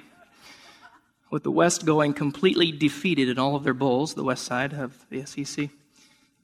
With 1.31 1.41
the 1.41 1.49
West 1.49 1.87
going 1.87 2.13
completely 2.13 2.71
defeated 2.71 3.29
in 3.29 3.39
all 3.39 3.55
of 3.55 3.63
their 3.63 3.73
bowls, 3.73 4.13
the 4.13 4.23
West 4.23 4.43
side 4.43 4.73
of 4.75 5.03
the 5.09 5.25
SEC. 5.25 5.71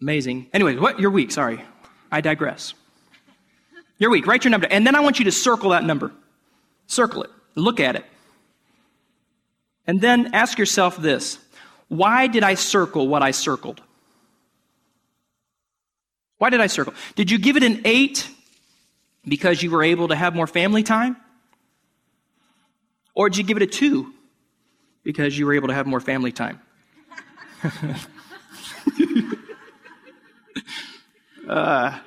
Amazing. 0.01 0.47
Anyway, 0.53 0.75
what 0.77 0.99
your 0.99 1.11
week? 1.11 1.31
Sorry, 1.31 1.63
I 2.11 2.19
digress. 2.19 2.73
Your 3.97 4.09
week, 4.09 4.27
write 4.27 4.43
your 4.43 4.51
number. 4.51 4.67
And 4.69 4.85
then 4.85 4.95
I 4.95 4.99
want 5.01 5.19
you 5.19 5.25
to 5.25 5.31
circle 5.31 5.69
that 5.71 5.83
number. 5.83 6.11
Circle 6.87 7.23
it. 7.23 7.29
Look 7.55 7.79
at 7.79 7.95
it. 7.95 8.05
And 9.85 10.01
then 10.01 10.33
ask 10.33 10.57
yourself 10.57 10.97
this 10.97 11.37
Why 11.87 12.27
did 12.27 12.43
I 12.43 12.55
circle 12.55 13.07
what 13.07 13.21
I 13.21 13.31
circled? 13.31 13.81
Why 16.37 16.49
did 16.49 16.61
I 16.61 16.67
circle? 16.67 16.93
Did 17.15 17.31
you 17.31 17.37
give 17.37 17.55
it 17.55 17.63
an 17.63 17.81
eight 17.85 18.29
because 19.25 19.63
you 19.63 19.71
were 19.71 19.83
able 19.83 20.09
to 20.09 20.15
have 20.15 20.35
more 20.35 20.47
family 20.47 20.83
time? 20.83 21.15
Or 23.15 23.29
did 23.29 23.37
you 23.37 23.43
give 23.43 23.57
it 23.57 23.63
a 23.63 23.67
two 23.67 24.13
because 25.03 25.37
you 25.37 25.45
were 25.45 25.53
able 25.53 25.67
to 25.67 25.73
have 25.73 25.85
more 25.85 25.99
family 25.99 26.31
time? 26.31 26.59
uh, 31.47 31.99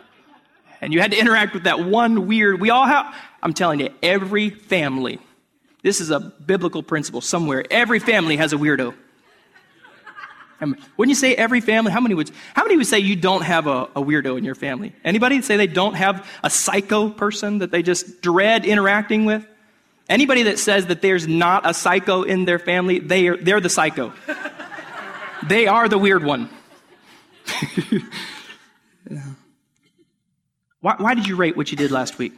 and 0.81 0.93
you 0.93 1.01
had 1.01 1.11
to 1.13 1.19
interact 1.19 1.55
with 1.55 1.65
that 1.65 1.81
one 1.81 2.27
weird, 2.27 2.61
we 2.61 2.71
all 2.71 2.87
have, 2.87 3.15
I'm 3.43 3.53
telling 3.55 3.81
you, 3.81 3.91
every 4.03 4.51
family, 4.51 5.19
this 5.83 6.01
is 6.01 6.11
a 6.11 6.21
biblical 6.21 6.83
principle 6.83 7.21
somewhere, 7.21 7.65
every 7.71 7.99
family 7.99 8.37
has 8.37 8.53
a 8.53 8.57
weirdo. 8.57 8.95
Wouldn't 10.59 11.11
you 11.11 11.15
say 11.15 11.35
every 11.35 11.61
family? 11.61 11.93
How 11.93 12.01
many 12.01 12.15
would, 12.15 12.31
how 12.55 12.65
many 12.65 12.79
would 12.79 12.87
say 12.87 12.99
you 12.99 13.15
don't 13.15 13.43
have 13.43 13.67
a, 13.67 13.85
a 13.95 14.03
weirdo 14.03 14.39
in 14.39 14.45
your 14.45 14.55
family? 14.55 14.95
Anybody 15.05 15.43
say 15.43 15.59
they 15.59 15.67
don't 15.67 15.95
have 15.95 16.27
a 16.43 16.49
psycho 16.49 17.11
person 17.11 17.59
that 17.59 17.71
they 17.71 17.83
just 17.83 18.23
dread 18.23 18.65
interacting 18.65 19.27
with? 19.27 19.47
Anybody 20.09 20.45
that 20.45 20.59
says 20.59 20.87
that 20.87 21.03
there's 21.03 21.29
not 21.29 21.69
a 21.69 21.75
psycho 21.75 22.23
in 22.23 22.47
their 22.47 22.59
family, 22.59 23.01
they 23.01 23.29
are, 23.29 23.37
they're 23.37 23.61
the 23.61 23.69
psycho. 23.69 24.13
they 25.47 25.67
are 25.67 25.89
the 25.89 25.99
weird 25.99 26.25
one. 26.25 26.49
Why, 30.87 30.95
why 30.99 31.15
did 31.15 31.27
you 31.27 31.35
rate 31.35 31.57
what 31.57 31.73
you 31.73 31.77
did 31.77 31.91
last 31.91 32.17
week? 32.17 32.33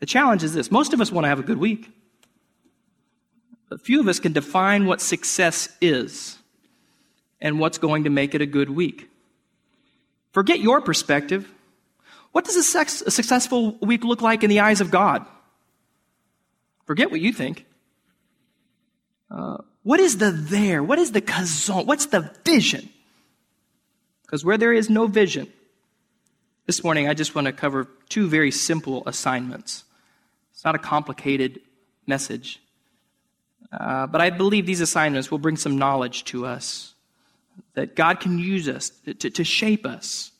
The 0.00 0.06
challenge 0.06 0.42
is 0.42 0.54
this 0.54 0.70
most 0.70 0.94
of 0.94 1.02
us 1.02 1.12
want 1.12 1.26
to 1.26 1.28
have 1.28 1.38
a 1.38 1.42
good 1.42 1.58
week. 1.58 1.90
A 3.70 3.76
few 3.76 4.00
of 4.00 4.08
us 4.08 4.18
can 4.18 4.32
define 4.32 4.86
what 4.86 5.02
success 5.02 5.68
is 5.78 6.38
and 7.42 7.60
what's 7.60 7.76
going 7.76 8.04
to 8.04 8.10
make 8.10 8.34
it 8.34 8.40
a 8.40 8.46
good 8.46 8.70
week. 8.70 9.10
Forget 10.32 10.60
your 10.60 10.80
perspective. 10.80 11.46
What 12.30 12.46
does 12.46 12.56
a, 12.56 12.62
sex, 12.62 13.02
a 13.02 13.10
successful 13.10 13.76
week 13.82 14.02
look 14.02 14.22
like 14.22 14.42
in 14.42 14.48
the 14.48 14.60
eyes 14.60 14.80
of 14.80 14.90
God? 14.90 15.26
Forget 16.86 17.10
what 17.10 17.20
you 17.20 17.34
think. 17.34 17.66
Uh, 19.30 19.58
what 19.82 20.00
is 20.00 20.16
the 20.16 20.30
there? 20.30 20.82
What 20.82 20.98
is 20.98 21.12
the 21.12 21.20
chazon? 21.20 21.84
What's 21.84 22.06
the 22.06 22.34
vision? 22.46 22.88
Because 24.22 24.42
where 24.42 24.56
there 24.56 24.72
is 24.72 24.88
no 24.88 25.06
vision, 25.06 25.52
this 26.66 26.84
morning, 26.84 27.08
I 27.08 27.14
just 27.14 27.34
want 27.34 27.46
to 27.46 27.52
cover 27.52 27.88
two 28.08 28.28
very 28.28 28.50
simple 28.50 29.02
assignments. 29.06 29.84
It's 30.52 30.64
not 30.64 30.74
a 30.74 30.78
complicated 30.78 31.60
message, 32.06 32.60
uh, 33.72 34.06
but 34.06 34.20
I 34.20 34.30
believe 34.30 34.66
these 34.66 34.80
assignments 34.80 35.30
will 35.30 35.38
bring 35.38 35.56
some 35.56 35.76
knowledge 35.76 36.24
to 36.26 36.46
us 36.46 36.94
that 37.74 37.96
God 37.96 38.20
can 38.20 38.38
use 38.38 38.68
us 38.68 38.90
to, 39.06 39.30
to 39.30 39.44
shape 39.44 39.86
us, 39.86 40.30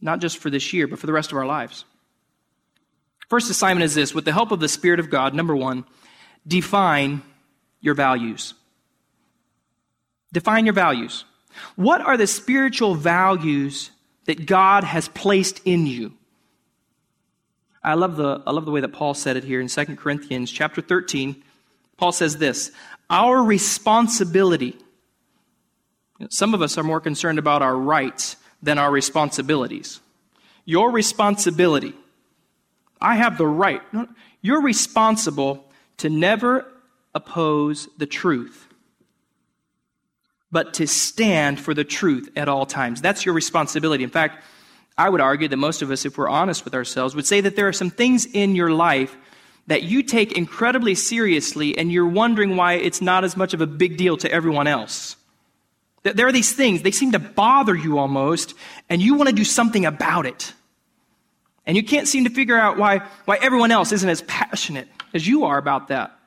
not 0.00 0.20
just 0.20 0.38
for 0.38 0.48
this 0.48 0.72
year, 0.72 0.86
but 0.86 0.98
for 0.98 1.06
the 1.06 1.12
rest 1.12 1.32
of 1.32 1.38
our 1.38 1.46
lives. 1.46 1.84
First 3.28 3.50
assignment 3.50 3.84
is 3.84 3.94
this 3.94 4.14
with 4.14 4.24
the 4.24 4.32
help 4.32 4.52
of 4.52 4.60
the 4.60 4.68
Spirit 4.68 5.00
of 5.00 5.10
God, 5.10 5.34
number 5.34 5.54
one, 5.54 5.84
define 6.46 7.22
your 7.80 7.94
values. 7.94 8.54
Define 10.32 10.66
your 10.66 10.74
values. 10.74 11.24
What 11.76 12.00
are 12.00 12.16
the 12.16 12.26
spiritual 12.26 12.94
values 12.94 13.90
that 14.26 14.46
God 14.46 14.84
has 14.84 15.08
placed 15.08 15.60
in 15.64 15.86
you. 15.86 16.12
I 17.82 17.94
love 17.94 18.16
the, 18.16 18.42
I 18.46 18.52
love 18.52 18.64
the 18.64 18.70
way 18.70 18.80
that 18.80 18.92
Paul 18.92 19.14
said 19.14 19.36
it 19.36 19.44
here 19.44 19.60
in 19.60 19.68
2 19.68 19.84
Corinthians 19.96 20.50
chapter 20.50 20.80
13. 20.80 21.42
Paul 21.96 22.12
says 22.12 22.36
this 22.38 22.70
Our 23.10 23.42
responsibility. 23.42 24.76
Some 26.30 26.54
of 26.54 26.62
us 26.62 26.78
are 26.78 26.84
more 26.84 27.00
concerned 27.00 27.40
about 27.40 27.62
our 27.62 27.76
rights 27.76 28.36
than 28.62 28.78
our 28.78 28.90
responsibilities. 28.90 30.00
Your 30.64 30.92
responsibility. 30.92 31.94
I 33.00 33.16
have 33.16 33.36
the 33.36 33.46
right. 33.46 33.82
You're 34.40 34.62
responsible 34.62 35.64
to 35.96 36.08
never 36.08 36.66
oppose 37.14 37.88
the 37.98 38.06
truth 38.06 38.71
but 40.52 40.74
to 40.74 40.86
stand 40.86 41.58
for 41.58 41.74
the 41.74 41.82
truth 41.82 42.30
at 42.36 42.48
all 42.48 42.66
times. 42.66 43.00
That's 43.00 43.24
your 43.24 43.34
responsibility. 43.34 44.04
In 44.04 44.10
fact, 44.10 44.44
I 44.96 45.08
would 45.08 45.22
argue 45.22 45.48
that 45.48 45.56
most 45.56 45.80
of 45.80 45.90
us, 45.90 46.04
if 46.04 46.18
we're 46.18 46.28
honest 46.28 46.64
with 46.64 46.74
ourselves, 46.74 47.16
would 47.16 47.26
say 47.26 47.40
that 47.40 47.56
there 47.56 47.66
are 47.66 47.72
some 47.72 47.90
things 47.90 48.26
in 48.26 48.54
your 48.54 48.70
life 48.70 49.16
that 49.66 49.84
you 49.84 50.02
take 50.02 50.32
incredibly 50.36 50.94
seriously 50.94 51.76
and 51.78 51.90
you're 51.90 52.06
wondering 52.06 52.56
why 52.56 52.74
it's 52.74 53.00
not 53.00 53.24
as 53.24 53.36
much 53.36 53.54
of 53.54 53.60
a 53.60 53.66
big 53.66 53.96
deal 53.96 54.16
to 54.18 54.30
everyone 54.30 54.66
else. 54.66 55.16
There 56.02 56.26
are 56.26 56.32
these 56.32 56.52
things, 56.52 56.82
they 56.82 56.90
seem 56.90 57.12
to 57.12 57.20
bother 57.20 57.74
you 57.74 57.96
almost, 57.98 58.54
and 58.90 59.00
you 59.00 59.14
want 59.14 59.30
to 59.30 59.34
do 59.34 59.44
something 59.44 59.86
about 59.86 60.26
it. 60.26 60.52
And 61.64 61.76
you 61.76 61.84
can't 61.84 62.08
seem 62.08 62.24
to 62.24 62.30
figure 62.30 62.58
out 62.58 62.76
why, 62.76 62.98
why 63.24 63.38
everyone 63.40 63.70
else 63.70 63.92
isn't 63.92 64.08
as 64.08 64.22
passionate 64.22 64.88
as 65.14 65.26
you 65.26 65.44
are 65.44 65.58
about 65.58 65.88
that. 65.88 66.18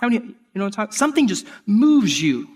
How 0.00 0.08
many, 0.08 0.26
you 0.26 0.36
know, 0.54 0.70
something 0.90 1.28
just 1.28 1.46
moves 1.66 2.20
you. 2.20 2.48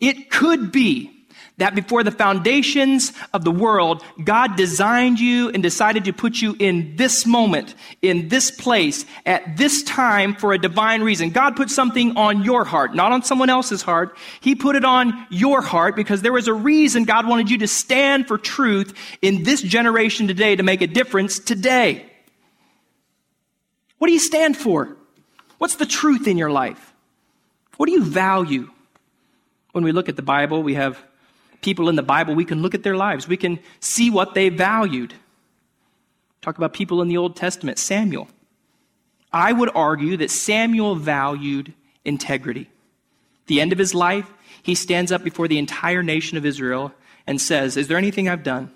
It 0.00 0.30
could 0.30 0.70
be 0.72 1.18
that 1.58 1.74
before 1.74 2.04
the 2.04 2.12
foundations 2.12 3.12
of 3.34 3.44
the 3.44 3.50
world, 3.50 4.02
God 4.22 4.56
designed 4.56 5.18
you 5.18 5.50
and 5.50 5.60
decided 5.60 6.04
to 6.04 6.12
put 6.12 6.40
you 6.40 6.56
in 6.58 6.94
this 6.96 7.26
moment, 7.26 7.74
in 8.00 8.28
this 8.28 8.50
place, 8.50 9.04
at 9.26 9.56
this 9.56 9.82
time 9.82 10.34
for 10.34 10.52
a 10.52 10.58
divine 10.58 11.02
reason. 11.02 11.30
God 11.30 11.56
put 11.56 11.68
something 11.68 12.16
on 12.16 12.44
your 12.44 12.64
heart, 12.64 12.94
not 12.94 13.10
on 13.10 13.24
someone 13.24 13.50
else's 13.50 13.82
heart. 13.82 14.16
He 14.40 14.54
put 14.54 14.76
it 14.76 14.84
on 14.84 15.26
your 15.30 15.60
heart 15.60 15.96
because 15.96 16.22
there 16.22 16.32
was 16.32 16.46
a 16.46 16.54
reason 16.54 17.04
God 17.04 17.26
wanted 17.28 17.50
you 17.50 17.58
to 17.58 17.68
stand 17.68 18.28
for 18.28 18.38
truth 18.38 18.96
in 19.20 19.42
this 19.42 19.60
generation 19.60 20.28
today 20.28 20.54
to 20.54 20.62
make 20.62 20.80
a 20.80 20.86
difference 20.86 21.40
today. 21.40 22.06
What 23.98 24.06
do 24.06 24.12
you 24.12 24.20
stand 24.20 24.56
for? 24.56 24.96
What's 25.58 25.74
the 25.74 25.86
truth 25.86 26.28
in 26.28 26.38
your 26.38 26.52
life? 26.52 26.92
What 27.78 27.86
do 27.86 27.92
you 27.92 28.04
value? 28.04 28.70
When 29.72 29.84
we 29.84 29.92
look 29.92 30.08
at 30.08 30.16
the 30.16 30.22
Bible, 30.22 30.62
we 30.62 30.74
have 30.74 31.02
people 31.60 31.88
in 31.88 31.96
the 31.96 32.02
Bible, 32.02 32.34
we 32.34 32.44
can 32.44 32.62
look 32.62 32.74
at 32.74 32.82
their 32.82 32.96
lives. 32.96 33.28
We 33.28 33.36
can 33.36 33.58
see 33.80 34.10
what 34.10 34.34
they 34.34 34.48
valued. 34.48 35.14
Talk 36.40 36.56
about 36.56 36.72
people 36.72 37.02
in 37.02 37.08
the 37.08 37.16
Old 37.16 37.36
Testament, 37.36 37.78
Samuel. 37.78 38.28
I 39.32 39.52
would 39.52 39.70
argue 39.74 40.16
that 40.18 40.30
Samuel 40.30 40.94
valued 40.94 41.74
integrity. 42.04 42.70
the 43.46 43.60
end 43.60 43.72
of 43.72 43.78
his 43.78 43.94
life, 43.94 44.30
he 44.62 44.74
stands 44.74 45.10
up 45.10 45.24
before 45.24 45.48
the 45.48 45.58
entire 45.58 46.02
nation 46.02 46.36
of 46.36 46.44
Israel 46.44 46.92
and 47.26 47.40
says, 47.40 47.76
Is 47.76 47.88
there 47.88 47.96
anything 47.96 48.28
I've 48.28 48.42
done 48.42 48.70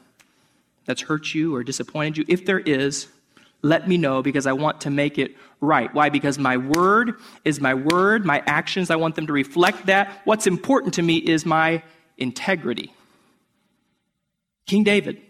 that's 0.87 1.03
hurt 1.03 1.35
you 1.35 1.55
or 1.55 1.63
disappointed 1.63 2.17
you? 2.17 2.25
If 2.29 2.47
there 2.47 2.59
is, 2.59 3.09
let 3.63 3.87
me 3.87 3.97
know 3.97 4.23
because 4.23 4.47
I 4.47 4.53
want 4.53 4.81
to 4.83 4.91
make 4.91 5.19
it 5.19 5.37
right. 5.63 5.93
Why? 5.95 6.11
Because 6.11 6.39
my 6.39 6.59
word 6.59 7.15
is 7.45 7.59
my 7.61 7.73
word. 7.73 8.27
My 8.27 8.43
actions, 8.47 8.91
I 8.91 8.97
want 8.97 9.15
them 9.15 9.29
to 9.29 9.33
reflect 9.33 9.87
that. 9.87 10.21
What's 10.25 10.47
important 10.47 10.95
to 10.95 11.03
me 11.03 11.17
is 11.17 11.47
my 11.47 11.83
integrity. 12.19 12.93
King 14.67 14.85
David, 14.85 15.23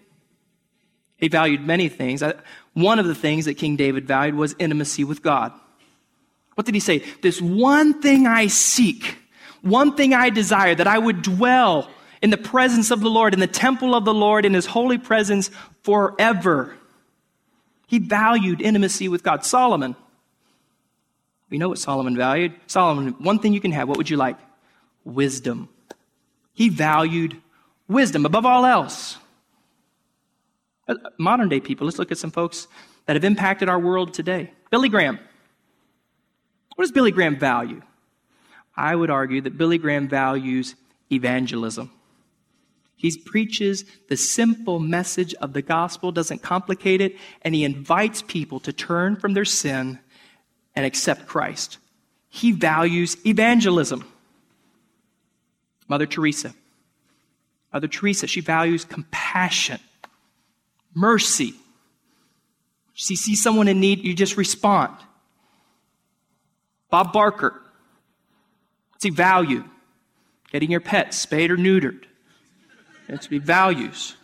he 1.17 1.29
valued 1.29 1.65
many 1.65 1.89
things. 1.89 2.23
One 2.73 2.99
of 2.99 3.07
the 3.07 3.15
things 3.15 3.45
that 3.45 3.55
King 3.55 3.77
David 3.77 4.09
valued 4.09 4.35
was 4.35 4.57
intimacy 4.59 5.05
with 5.05 5.23
God. 5.23 5.53
What 6.55 6.67
did 6.67 6.75
he 6.75 6.81
say? 6.81 7.05
This 7.23 7.41
one 7.41 8.03
thing 8.03 8.27
I 8.27 8.49
seek, 8.49 9.17
one 9.62 9.97
thing 9.97 10.12
I 10.12 10.31
desire, 10.31 10.75
that 10.75 10.87
I 10.87 10.99
would 10.99 11.23
dwell 11.23 11.89
in 12.21 12.31
the 12.31 12.37
presence 12.37 12.91
of 12.91 13.01
the 13.01 13.09
Lord, 13.09 13.35
in 13.35 13.41
the 13.41 13.47
temple 13.47 13.95
of 13.95 14.05
the 14.05 14.15
Lord, 14.15 14.45
in 14.45 14.55
his 14.55 14.67
holy 14.67 14.99
presence 14.99 15.51
forever. 15.83 16.77
He 17.87 17.99
valued 17.99 18.61
intimacy 18.61 19.09
with 19.09 19.23
God. 19.23 19.45
Solomon, 19.45 19.97
we 21.52 21.59
know 21.59 21.68
what 21.68 21.78
Solomon 21.78 22.16
valued. 22.16 22.54
Solomon, 22.66 23.09
one 23.18 23.38
thing 23.38 23.52
you 23.52 23.61
can 23.61 23.73
have, 23.73 23.87
what 23.87 23.99
would 23.99 24.09
you 24.09 24.16
like? 24.16 24.38
Wisdom. 25.04 25.68
He 26.54 26.71
valued 26.71 27.37
wisdom 27.87 28.25
above 28.25 28.47
all 28.47 28.64
else. 28.64 29.18
Uh, 30.88 30.94
modern 31.18 31.50
day 31.50 31.61
people, 31.61 31.85
let's 31.85 31.99
look 31.99 32.11
at 32.11 32.16
some 32.16 32.30
folks 32.30 32.68
that 33.04 33.16
have 33.16 33.25
impacted 33.25 33.68
our 33.68 33.78
world 33.78 34.14
today. 34.14 34.50
Billy 34.71 34.88
Graham. 34.88 35.18
What 36.75 36.85
does 36.85 36.92
Billy 36.92 37.11
Graham 37.11 37.38
value? 37.38 37.82
I 38.75 38.97
would 38.97 39.11
argue 39.11 39.42
that 39.42 39.59
Billy 39.59 39.76
Graham 39.76 40.09
values 40.09 40.75
evangelism. 41.12 41.90
He 42.97 43.14
preaches 43.26 43.85
the 44.09 44.16
simple 44.16 44.78
message 44.78 45.35
of 45.35 45.52
the 45.52 45.61
gospel, 45.61 46.12
doesn't 46.12 46.40
complicate 46.40 47.02
it, 47.02 47.18
and 47.42 47.54
he 47.54 47.62
invites 47.62 48.23
people 48.23 48.58
to 48.60 48.73
turn 48.73 49.17
from 49.17 49.34
their 49.34 49.45
sin 49.45 49.99
and 50.75 50.87
accept 50.87 51.26
Christ. 51.26 51.78
He 52.28 52.52
values 52.52 53.17
evangelism. 53.26 54.06
Mother 55.89 56.06
Teresa. 56.06 56.54
Mother 57.73 57.89
Teresa, 57.89 58.26
she 58.26 58.41
values 58.41 58.85
compassion, 58.85 59.80
mercy. 60.95 61.54
She 62.93 63.17
sees 63.17 63.43
someone 63.43 63.69
in 63.69 63.80
need, 63.80 64.04
you 64.04 64.15
just 64.15 64.37
respond. 64.37 64.97
Bob 66.91 67.13
Barker. 67.13 67.61
What's 68.91 69.04
he 69.04 69.11
value? 69.11 69.65
Getting 70.52 70.71
your 70.71 70.80
pet 70.80 71.15
spayed 71.15 71.50
or 71.50 71.56
neutered. 71.56 72.04
That's 73.08 73.26
what 73.26 73.32
he 73.32 73.39
values. 73.39 74.15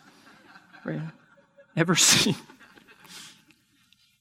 Right? 0.85 1.01
Never 1.75 1.95
seen. 1.95 2.35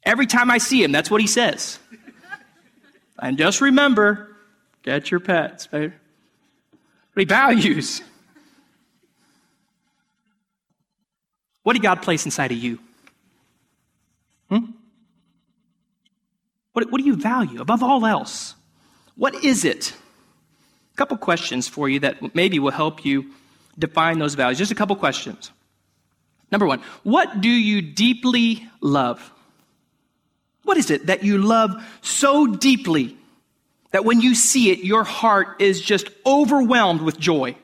Every 0.03 0.27
time 0.27 0.51
I 0.51 0.57
see 0.57 0.83
him, 0.83 0.91
that's 0.91 1.11
what 1.11 1.21
he 1.21 1.27
says. 1.27 1.79
And 3.21 3.37
just 3.37 3.61
remember, 3.61 4.37
get 4.83 5.11
your 5.11 5.21
pets 5.21 5.65
spayed 5.65 5.93
what 7.19 7.23
he 7.23 7.25
values. 7.25 8.01
What 11.65 11.73
did 11.73 11.83
God 11.83 12.01
place 12.01 12.25
inside 12.25 12.53
of 12.53 12.59
you? 12.59 12.79
Hmm? 14.49 14.71
What, 16.73 16.93
what 16.93 17.01
do 17.01 17.05
you 17.05 17.17
value 17.17 17.61
above 17.61 17.83
all 17.83 18.07
else? 18.07 18.55
What 19.17 19.45
is 19.45 19.65
it? 19.65 19.95
A 20.95 20.97
couple 20.97 21.17
questions 21.17 21.67
for 21.67 21.89
you 21.89 21.99
that 22.01 22.37
maybe 22.37 22.61
will 22.61 22.71
help 22.71 23.05
you 23.05 23.33
define 23.77 24.21
those 24.21 24.35
values. 24.35 24.57
Just 24.57 24.71
a 24.71 24.77
couple 24.77 24.95
questions. 24.95 25.51
Number 26.53 26.67
one, 26.67 26.81
what 27.03 27.41
do 27.41 27.49
you 27.49 27.83
deeply 27.83 28.65
love? 28.81 29.33
What 30.69 30.77
is 30.77 30.91
it 30.91 31.07
that 31.07 31.25
you 31.25 31.39
love 31.39 31.83
so 32.03 32.47
deeply 32.47 33.17
that 33.93 34.05
when 34.05 34.21
you 34.21 34.35
see 34.35 34.71
it, 34.71 34.81
your 34.81 35.03
heart 35.03 35.63
is 35.63 35.81
just 35.81 36.11
overwhelmed 36.27 37.01
with 37.01 37.19
joy. 37.19 37.57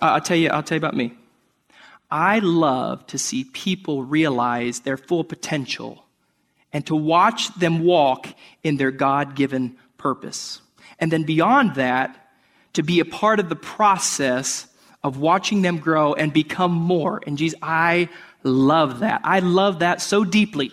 I'll 0.00 0.22
tell 0.22 0.38
you, 0.38 0.48
I'll 0.48 0.62
tell 0.62 0.76
you 0.76 0.80
about 0.80 0.96
me. 0.96 1.12
I 2.10 2.38
love 2.38 3.06
to 3.08 3.18
see 3.18 3.44
people 3.44 4.04
realize 4.04 4.80
their 4.80 4.96
full 4.96 5.22
potential 5.22 6.06
and 6.72 6.86
to 6.86 6.96
watch 6.96 7.54
them 7.56 7.80
walk 7.80 8.28
in 8.62 8.78
their 8.78 8.90
God 8.90 9.36
given 9.36 9.76
purpose. 9.98 10.62
And 10.98 11.12
then 11.12 11.24
beyond 11.24 11.74
that, 11.74 12.30
to 12.72 12.82
be 12.82 13.00
a 13.00 13.04
part 13.04 13.38
of 13.38 13.50
the 13.50 13.56
process 13.56 14.66
of 15.02 15.18
watching 15.18 15.60
them 15.60 15.76
grow 15.76 16.14
and 16.14 16.32
become 16.32 16.72
more. 16.72 17.20
And 17.26 17.36
Jesus, 17.36 17.58
I 17.60 18.08
love 18.42 19.00
that. 19.00 19.20
I 19.24 19.40
love 19.40 19.80
that 19.80 20.00
so 20.00 20.24
deeply. 20.24 20.72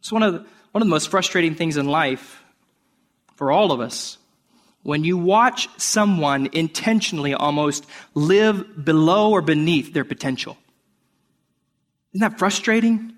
It's 0.00 0.12
one 0.12 0.22
of 0.22 0.32
the, 0.32 0.38
one 0.72 0.82
of 0.82 0.86
the 0.86 0.90
most 0.90 1.10
frustrating 1.10 1.54
things 1.54 1.76
in 1.76 1.86
life 1.86 2.42
for 3.36 3.50
all 3.50 3.72
of 3.72 3.80
us 3.80 4.18
when 4.82 5.04
you 5.04 5.16
watch 5.16 5.68
someone 5.78 6.48
intentionally 6.52 7.34
almost 7.34 7.86
live 8.14 8.84
below 8.84 9.30
or 9.30 9.40
beneath 9.40 9.92
their 9.92 10.04
potential. 10.04 10.56
Isn't 12.12 12.28
that 12.28 12.38
frustrating? 12.38 13.12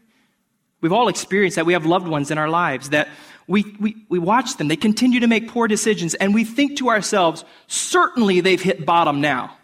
We've 0.80 0.92
all 0.92 1.08
experienced 1.08 1.56
that. 1.56 1.66
We 1.66 1.72
have 1.72 1.86
loved 1.86 2.06
ones 2.06 2.30
in 2.30 2.38
our 2.38 2.48
lives 2.48 2.90
that 2.90 3.08
we, 3.46 3.76
we, 3.80 3.96
we 4.08 4.18
watch 4.18 4.56
them. 4.56 4.68
They 4.68 4.76
continue 4.76 5.20
to 5.20 5.26
make 5.26 5.48
poor 5.48 5.68
decisions, 5.68 6.14
and 6.14 6.34
we 6.34 6.44
think 6.44 6.78
to 6.78 6.90
ourselves, 6.90 7.44
certainly 7.66 8.40
they've 8.40 8.60
hit 8.60 8.86
bottom 8.86 9.20
now. 9.20 9.56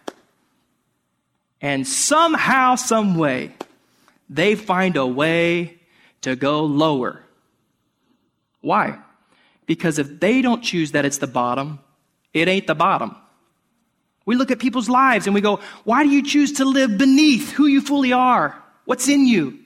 And 1.60 1.86
somehow, 1.86 2.76
some 2.76 3.16
way, 3.16 3.54
they 4.28 4.54
find 4.54 4.96
a 4.96 5.06
way 5.06 5.78
to 6.22 6.36
go 6.36 6.64
lower. 6.64 7.22
Why? 8.60 8.98
Because 9.66 9.98
if 9.98 10.20
they 10.20 10.42
don't 10.42 10.62
choose 10.62 10.92
that 10.92 11.04
it's 11.04 11.18
the 11.18 11.26
bottom, 11.26 11.80
it 12.32 12.48
ain't 12.48 12.66
the 12.66 12.74
bottom. 12.74 13.16
We 14.26 14.36
look 14.36 14.50
at 14.50 14.58
people's 14.58 14.88
lives 14.88 15.26
and 15.26 15.34
we 15.34 15.40
go, 15.40 15.60
why 15.84 16.02
do 16.02 16.10
you 16.10 16.22
choose 16.22 16.52
to 16.54 16.64
live 16.64 16.98
beneath 16.98 17.52
who 17.52 17.66
you 17.66 17.80
fully 17.80 18.12
are? 18.12 18.62
What's 18.84 19.08
in 19.08 19.26
you? 19.26 19.58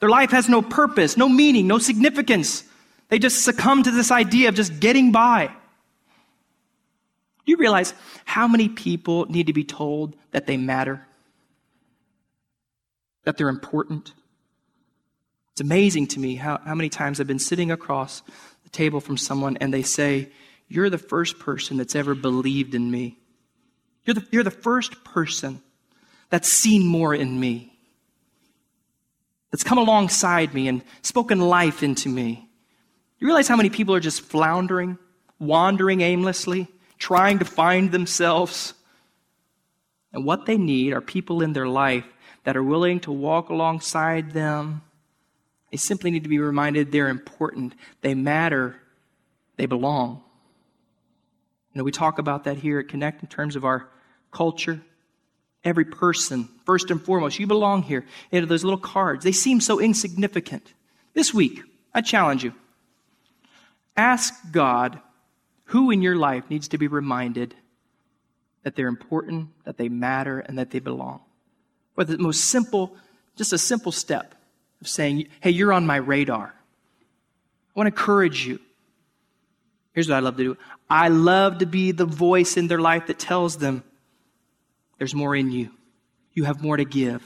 Their 0.00 0.08
life 0.08 0.30
has 0.30 0.48
no 0.48 0.62
purpose, 0.62 1.16
no 1.16 1.28
meaning, 1.28 1.66
no 1.66 1.78
significance. 1.78 2.64
They 3.08 3.18
just 3.18 3.44
succumb 3.44 3.82
to 3.82 3.90
this 3.90 4.10
idea 4.10 4.48
of 4.48 4.54
just 4.54 4.80
getting 4.80 5.12
by. 5.12 5.46
Do 5.46 7.52
you 7.52 7.56
realize 7.56 7.94
how 8.24 8.48
many 8.48 8.68
people 8.68 9.26
need 9.26 9.48
to 9.48 9.52
be 9.52 9.64
told 9.64 10.16
that 10.30 10.46
they 10.46 10.56
matter? 10.56 11.06
That 13.24 13.36
they're 13.36 13.48
important? 13.48 14.12
It's 15.52 15.60
amazing 15.60 16.08
to 16.08 16.20
me 16.20 16.36
how, 16.36 16.60
how 16.64 16.74
many 16.74 16.88
times 16.88 17.20
I've 17.20 17.26
been 17.26 17.38
sitting 17.38 17.70
across 17.70 18.22
the 18.64 18.70
table 18.70 19.00
from 19.00 19.16
someone 19.16 19.58
and 19.58 19.72
they 19.72 19.82
say, 19.82 20.30
You're 20.68 20.90
the 20.90 20.98
first 20.98 21.38
person 21.38 21.76
that's 21.76 21.94
ever 21.94 22.14
believed 22.14 22.74
in 22.74 22.90
me. 22.90 23.18
You're 24.04 24.14
the, 24.14 24.26
you're 24.30 24.44
the 24.44 24.50
first 24.50 25.04
person 25.04 25.60
that's 26.30 26.48
seen 26.48 26.86
more 26.86 27.14
in 27.14 27.38
me, 27.38 27.72
that's 29.50 29.64
come 29.64 29.78
alongside 29.78 30.54
me 30.54 30.66
and 30.66 30.82
spoken 31.02 31.38
life 31.38 31.82
into 31.82 32.08
me. 32.08 32.48
You 33.18 33.26
realize 33.26 33.46
how 33.46 33.56
many 33.56 33.70
people 33.70 33.94
are 33.94 34.00
just 34.00 34.22
floundering, 34.22 34.98
wandering 35.38 36.00
aimlessly, 36.00 36.66
trying 36.98 37.38
to 37.38 37.44
find 37.44 37.92
themselves. 37.92 38.72
And 40.12 40.24
what 40.24 40.46
they 40.46 40.56
need 40.56 40.94
are 40.94 41.00
people 41.00 41.42
in 41.42 41.52
their 41.52 41.68
life 41.68 42.06
that 42.44 42.56
are 42.56 42.62
willing 42.62 43.00
to 43.00 43.12
walk 43.12 43.48
alongside 43.48 44.32
them. 44.32 44.82
They 45.70 45.76
simply 45.76 46.10
need 46.10 46.24
to 46.24 46.28
be 46.28 46.38
reminded 46.38 46.92
they're 46.92 47.08
important, 47.08 47.74
they 48.00 48.14
matter, 48.14 48.76
they 49.56 49.66
belong. 49.66 50.22
You 51.72 51.78
know, 51.78 51.84
we 51.84 51.92
talk 51.92 52.18
about 52.18 52.44
that 52.44 52.58
here 52.58 52.78
at 52.78 52.88
Connect 52.88 53.22
in 53.22 53.28
terms 53.28 53.56
of 53.56 53.64
our 53.64 53.88
culture. 54.30 54.80
Every 55.64 55.84
person, 55.84 56.48
first 56.66 56.90
and 56.90 57.00
foremost, 57.00 57.38
you 57.38 57.46
belong 57.46 57.82
here. 57.82 58.04
You 58.30 58.40
know, 58.40 58.46
those 58.46 58.64
little 58.64 58.78
cards, 58.78 59.24
they 59.24 59.32
seem 59.32 59.60
so 59.60 59.80
insignificant. 59.80 60.74
This 61.14 61.32
week, 61.32 61.62
I 61.94 62.00
challenge 62.00 62.44
you. 62.44 62.52
Ask 63.96 64.34
God 64.50 65.00
who 65.66 65.90
in 65.90 66.02
your 66.02 66.16
life 66.16 66.44
needs 66.50 66.68
to 66.68 66.78
be 66.78 66.88
reminded 66.88 67.54
that 68.62 68.76
they're 68.76 68.88
important, 68.88 69.48
that 69.64 69.78
they 69.78 69.88
matter, 69.88 70.40
and 70.40 70.58
that 70.58 70.70
they 70.70 70.80
belong. 70.80 71.20
Or 71.96 72.04
the 72.04 72.18
most 72.18 72.44
simple, 72.44 72.96
just 73.36 73.52
a 73.52 73.58
simple 73.58 73.92
step 73.92 74.34
of 74.80 74.88
saying, 74.88 75.28
hey, 75.40 75.50
you're 75.50 75.72
on 75.72 75.86
my 75.86 75.96
radar. 75.96 76.54
I 76.54 77.78
want 77.78 77.86
to 77.86 77.92
encourage 77.92 78.46
you. 78.46 78.58
Here's 79.92 80.08
what 80.08 80.16
I 80.16 80.20
love 80.20 80.36
to 80.36 80.44
do 80.44 80.56
I 80.88 81.08
love 81.08 81.58
to 81.58 81.66
be 81.66 81.92
the 81.92 82.06
voice 82.06 82.56
in 82.56 82.68
their 82.68 82.80
life 82.80 83.06
that 83.06 83.18
tells 83.18 83.56
them 83.56 83.82
there's 84.98 85.14
more 85.14 85.34
in 85.34 85.50
you. 85.50 85.70
You 86.34 86.44
have 86.44 86.62
more 86.62 86.76
to 86.76 86.84
give, 86.84 87.22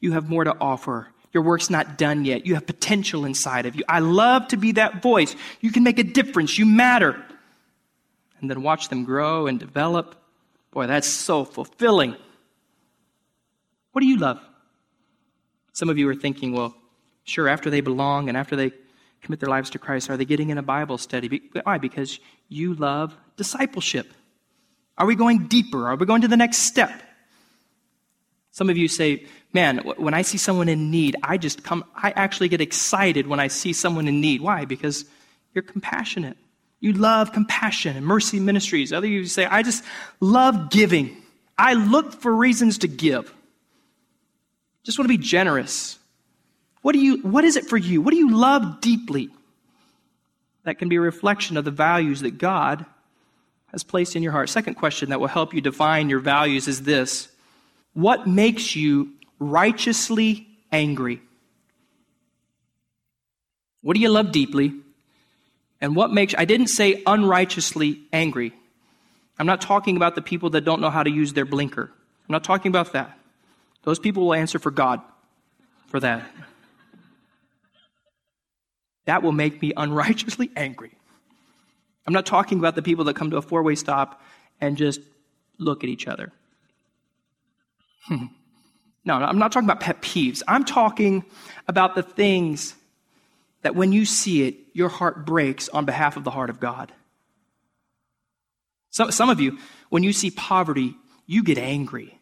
you 0.00 0.12
have 0.12 0.28
more 0.28 0.44
to 0.44 0.56
offer. 0.60 1.08
Your 1.32 1.42
work's 1.42 1.68
not 1.68 1.98
done 1.98 2.24
yet. 2.24 2.46
You 2.46 2.54
have 2.54 2.66
potential 2.66 3.26
inside 3.26 3.66
of 3.66 3.76
you. 3.76 3.84
I 3.86 3.98
love 3.98 4.48
to 4.48 4.56
be 4.56 4.72
that 4.72 5.02
voice. 5.02 5.36
You 5.60 5.70
can 5.70 5.82
make 5.82 5.98
a 5.98 6.02
difference. 6.02 6.58
You 6.58 6.64
matter. 6.64 7.22
And 8.40 8.50
then 8.50 8.62
watch 8.62 8.88
them 8.88 9.04
grow 9.04 9.46
and 9.46 9.60
develop. 9.60 10.16
Boy, 10.70 10.86
that's 10.86 11.06
so 11.06 11.44
fulfilling. 11.44 12.16
What 13.98 14.02
do 14.02 14.06
you 14.06 14.18
love? 14.18 14.40
Some 15.72 15.88
of 15.88 15.98
you 15.98 16.08
are 16.08 16.14
thinking, 16.14 16.52
well, 16.52 16.72
sure, 17.24 17.48
after 17.48 17.68
they 17.68 17.80
belong 17.80 18.28
and 18.28 18.38
after 18.38 18.54
they 18.54 18.70
commit 19.22 19.40
their 19.40 19.48
lives 19.48 19.70
to 19.70 19.80
Christ, 19.80 20.08
are 20.08 20.16
they 20.16 20.24
getting 20.24 20.50
in 20.50 20.58
a 20.58 20.62
Bible 20.62 20.98
study? 20.98 21.42
Why? 21.64 21.78
Because 21.78 22.20
you 22.48 22.74
love 22.74 23.16
discipleship. 23.36 24.06
Are 24.98 25.04
we 25.04 25.16
going 25.16 25.48
deeper? 25.48 25.88
Are 25.88 25.96
we 25.96 26.06
going 26.06 26.20
to 26.20 26.28
the 26.28 26.36
next 26.36 26.58
step? 26.58 26.92
Some 28.52 28.70
of 28.70 28.76
you 28.76 28.86
say, 28.86 29.26
man, 29.52 29.78
when 29.78 30.14
I 30.14 30.22
see 30.22 30.38
someone 30.38 30.68
in 30.68 30.92
need, 30.92 31.16
I 31.24 31.36
just 31.36 31.64
come, 31.64 31.84
I 31.92 32.12
actually 32.12 32.50
get 32.50 32.60
excited 32.60 33.26
when 33.26 33.40
I 33.40 33.48
see 33.48 33.72
someone 33.72 34.06
in 34.06 34.20
need. 34.20 34.42
Why? 34.42 34.64
Because 34.64 35.06
you're 35.54 35.62
compassionate. 35.62 36.36
You 36.78 36.92
love 36.92 37.32
compassion 37.32 37.96
and 37.96 38.06
mercy 38.06 38.38
ministries. 38.38 38.92
Other 38.92 39.08
you 39.08 39.24
say, 39.24 39.44
I 39.44 39.64
just 39.64 39.82
love 40.20 40.70
giving. 40.70 41.20
I 41.58 41.74
look 41.74 42.12
for 42.12 42.32
reasons 42.32 42.78
to 42.78 42.86
give. 42.86 43.34
Just 44.88 44.98
want 44.98 45.04
to 45.10 45.18
be 45.18 45.22
generous. 45.22 45.98
What 46.80 46.94
do 46.94 46.98
you 46.98 47.18
what 47.18 47.44
is 47.44 47.56
it 47.56 47.66
for 47.66 47.76
you? 47.76 48.00
What 48.00 48.10
do 48.10 48.16
you 48.16 48.34
love 48.34 48.80
deeply? 48.80 49.28
That 50.64 50.78
can 50.78 50.88
be 50.88 50.96
a 50.96 51.00
reflection 51.02 51.58
of 51.58 51.66
the 51.66 51.70
values 51.70 52.22
that 52.22 52.38
God 52.38 52.86
has 53.70 53.84
placed 53.84 54.16
in 54.16 54.22
your 54.22 54.32
heart. 54.32 54.48
Second 54.48 54.76
question 54.76 55.10
that 55.10 55.20
will 55.20 55.26
help 55.26 55.52
you 55.52 55.60
define 55.60 56.08
your 56.08 56.20
values 56.20 56.68
is 56.68 56.84
this. 56.84 57.28
What 57.92 58.26
makes 58.26 58.74
you 58.76 59.10
righteously 59.38 60.48
angry? 60.72 61.20
What 63.82 63.92
do 63.92 64.00
you 64.00 64.08
love 64.08 64.32
deeply? 64.32 64.72
And 65.82 65.94
what 65.94 66.14
makes 66.14 66.34
I 66.38 66.46
didn't 66.46 66.68
say 66.68 67.02
unrighteously 67.06 68.00
angry. 68.10 68.54
I'm 69.38 69.44
not 69.44 69.60
talking 69.60 69.96
about 69.96 70.14
the 70.14 70.22
people 70.22 70.48
that 70.48 70.62
don't 70.62 70.80
know 70.80 70.88
how 70.88 71.02
to 71.02 71.10
use 71.10 71.34
their 71.34 71.44
blinker. 71.44 71.92
I'm 71.92 72.32
not 72.32 72.42
talking 72.42 72.70
about 72.70 72.94
that. 72.94 73.17
Those 73.88 73.98
people 73.98 74.26
will 74.26 74.34
answer 74.34 74.58
for 74.58 74.70
God 74.70 75.00
for 75.86 75.98
that. 75.98 76.30
That 79.06 79.22
will 79.22 79.32
make 79.32 79.62
me 79.62 79.72
unrighteously 79.74 80.50
angry. 80.54 80.90
I'm 82.06 82.12
not 82.12 82.26
talking 82.26 82.58
about 82.58 82.74
the 82.74 82.82
people 82.82 83.06
that 83.06 83.16
come 83.16 83.30
to 83.30 83.38
a 83.38 83.40
four 83.40 83.62
way 83.62 83.76
stop 83.76 84.20
and 84.60 84.76
just 84.76 85.00
look 85.56 85.84
at 85.84 85.88
each 85.88 86.06
other. 86.06 86.30
no, 88.10 88.20
I'm 89.06 89.38
not 89.38 89.52
talking 89.52 89.66
about 89.66 89.80
pet 89.80 90.02
peeves. 90.02 90.42
I'm 90.46 90.66
talking 90.66 91.24
about 91.66 91.94
the 91.94 92.02
things 92.02 92.74
that 93.62 93.74
when 93.74 93.92
you 93.92 94.04
see 94.04 94.46
it, 94.46 94.56
your 94.74 94.90
heart 94.90 95.24
breaks 95.24 95.70
on 95.70 95.86
behalf 95.86 96.18
of 96.18 96.24
the 96.24 96.30
heart 96.30 96.50
of 96.50 96.60
God. 96.60 96.92
Some, 98.90 99.12
some 99.12 99.30
of 99.30 99.40
you, 99.40 99.56
when 99.88 100.02
you 100.02 100.12
see 100.12 100.30
poverty, 100.30 100.94
you 101.26 101.42
get 101.42 101.56
angry. 101.56 102.17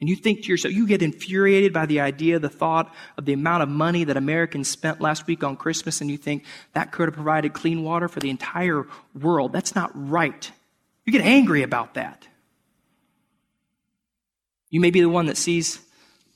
And 0.00 0.10
you 0.10 0.16
think 0.16 0.42
to 0.42 0.48
yourself, 0.48 0.74
you 0.74 0.86
get 0.86 1.00
infuriated 1.00 1.72
by 1.72 1.86
the 1.86 2.00
idea, 2.00 2.38
the 2.38 2.50
thought 2.50 2.94
of 3.16 3.24
the 3.24 3.32
amount 3.32 3.62
of 3.62 3.70
money 3.70 4.04
that 4.04 4.18
Americans 4.18 4.68
spent 4.68 5.00
last 5.00 5.26
week 5.26 5.42
on 5.42 5.56
Christmas, 5.56 6.02
and 6.02 6.10
you 6.10 6.18
think 6.18 6.44
that 6.74 6.92
could 6.92 7.08
have 7.08 7.14
provided 7.14 7.54
clean 7.54 7.82
water 7.82 8.06
for 8.06 8.20
the 8.20 8.28
entire 8.28 8.86
world. 9.18 9.52
That's 9.52 9.74
not 9.74 9.90
right. 9.94 10.50
You 11.06 11.12
get 11.12 11.22
angry 11.22 11.62
about 11.62 11.94
that. 11.94 12.28
You 14.68 14.80
may 14.80 14.90
be 14.90 15.00
the 15.00 15.08
one 15.08 15.26
that 15.26 15.38
sees 15.38 15.80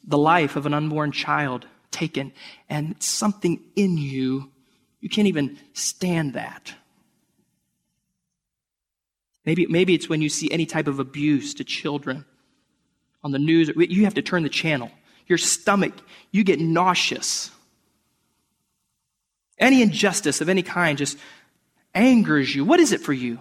the 0.05 0.17
life 0.17 0.57
of 0.57 0.65
an 0.65 0.73
unborn 0.73 1.13
child 1.13 1.67
taken, 1.91 2.33
and 2.71 2.95
something 3.03 3.61
in 3.77 3.99
you, 3.99 4.51
you 5.01 5.11
can't 5.11 5.29
even 5.29 5.59
stand 5.75 6.33
that. 6.33 6.73
Maybe, 9.45 9.67
maybe 9.67 9.95
it's 9.95 10.09
when 10.09 10.23
you 10.23 10.31
see 10.31 10.51
any 10.51 10.65
type 10.65 10.87
of 10.87 10.99
abuse 10.99 11.53
to 11.55 11.65
children 11.65 12.25
on 13.23 13.33
the 13.33 13.39
news. 13.39 13.71
You 13.77 14.05
have 14.05 14.15
to 14.15 14.23
turn 14.23 14.43
the 14.43 14.49
channel. 14.49 14.91
Your 15.27 15.39
stomach, 15.39 15.95
you 16.33 16.45
get 16.45 16.61
nauseous. 16.61 17.51
Any 19.59 19.83
injustice 19.83 20.41
of 20.41 20.49
any 20.49 20.63
kind 20.63 20.97
just 20.99 21.19
angers 21.95 22.55
you. 22.55 22.65
What 22.65 22.81
is 22.81 22.93
it 22.93 23.01
for 23.01 23.13
you? 23.13 23.41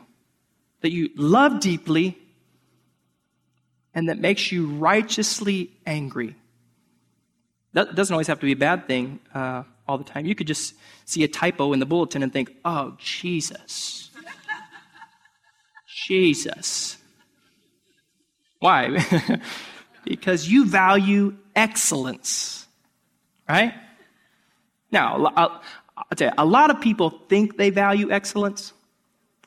That 0.82 0.92
you 0.92 1.10
love 1.16 1.60
deeply 1.60 2.18
and 3.94 4.10
that 4.10 4.20
makes 4.20 4.52
you 4.52 4.68
righteously 4.68 5.72
angry. 5.86 6.36
That 7.74 7.96
doesn't 7.96 8.14
always 8.14 8.28
have 8.28 8.40
to 8.40 8.46
be 8.46 8.52
a 8.52 8.58
bad 8.58 8.88
thing 8.88 9.20
uh, 9.34 9.64
all 9.88 9.98
the 9.98 10.04
time. 10.04 10.26
You 10.26 10.36
could 10.36 10.48
just 10.48 10.74
see 11.06 11.24
a 11.24 11.28
typo 11.28 11.74
in 11.74 11.80
the 11.80 11.86
bulletin 11.86 12.24
and 12.24 12.32
think, 12.32 12.56
oh, 12.66 12.96
Jesus. 13.00 14.10
Jesus. 15.88 16.98
Why? 18.60 19.06
because 20.04 20.48
you 20.48 20.66
value 20.66 21.36
excellence, 21.56 22.68
right? 23.48 23.74
Now, 24.92 25.26
I'll, 25.36 25.62
I'll 25.98 26.16
tell 26.16 26.30
you, 26.30 26.34
a 26.38 26.46
lot 26.46 26.70
of 26.70 26.82
people 26.82 27.10
think 27.30 27.58
they 27.58 27.70
value 27.70 28.12
excellence. 28.12 28.74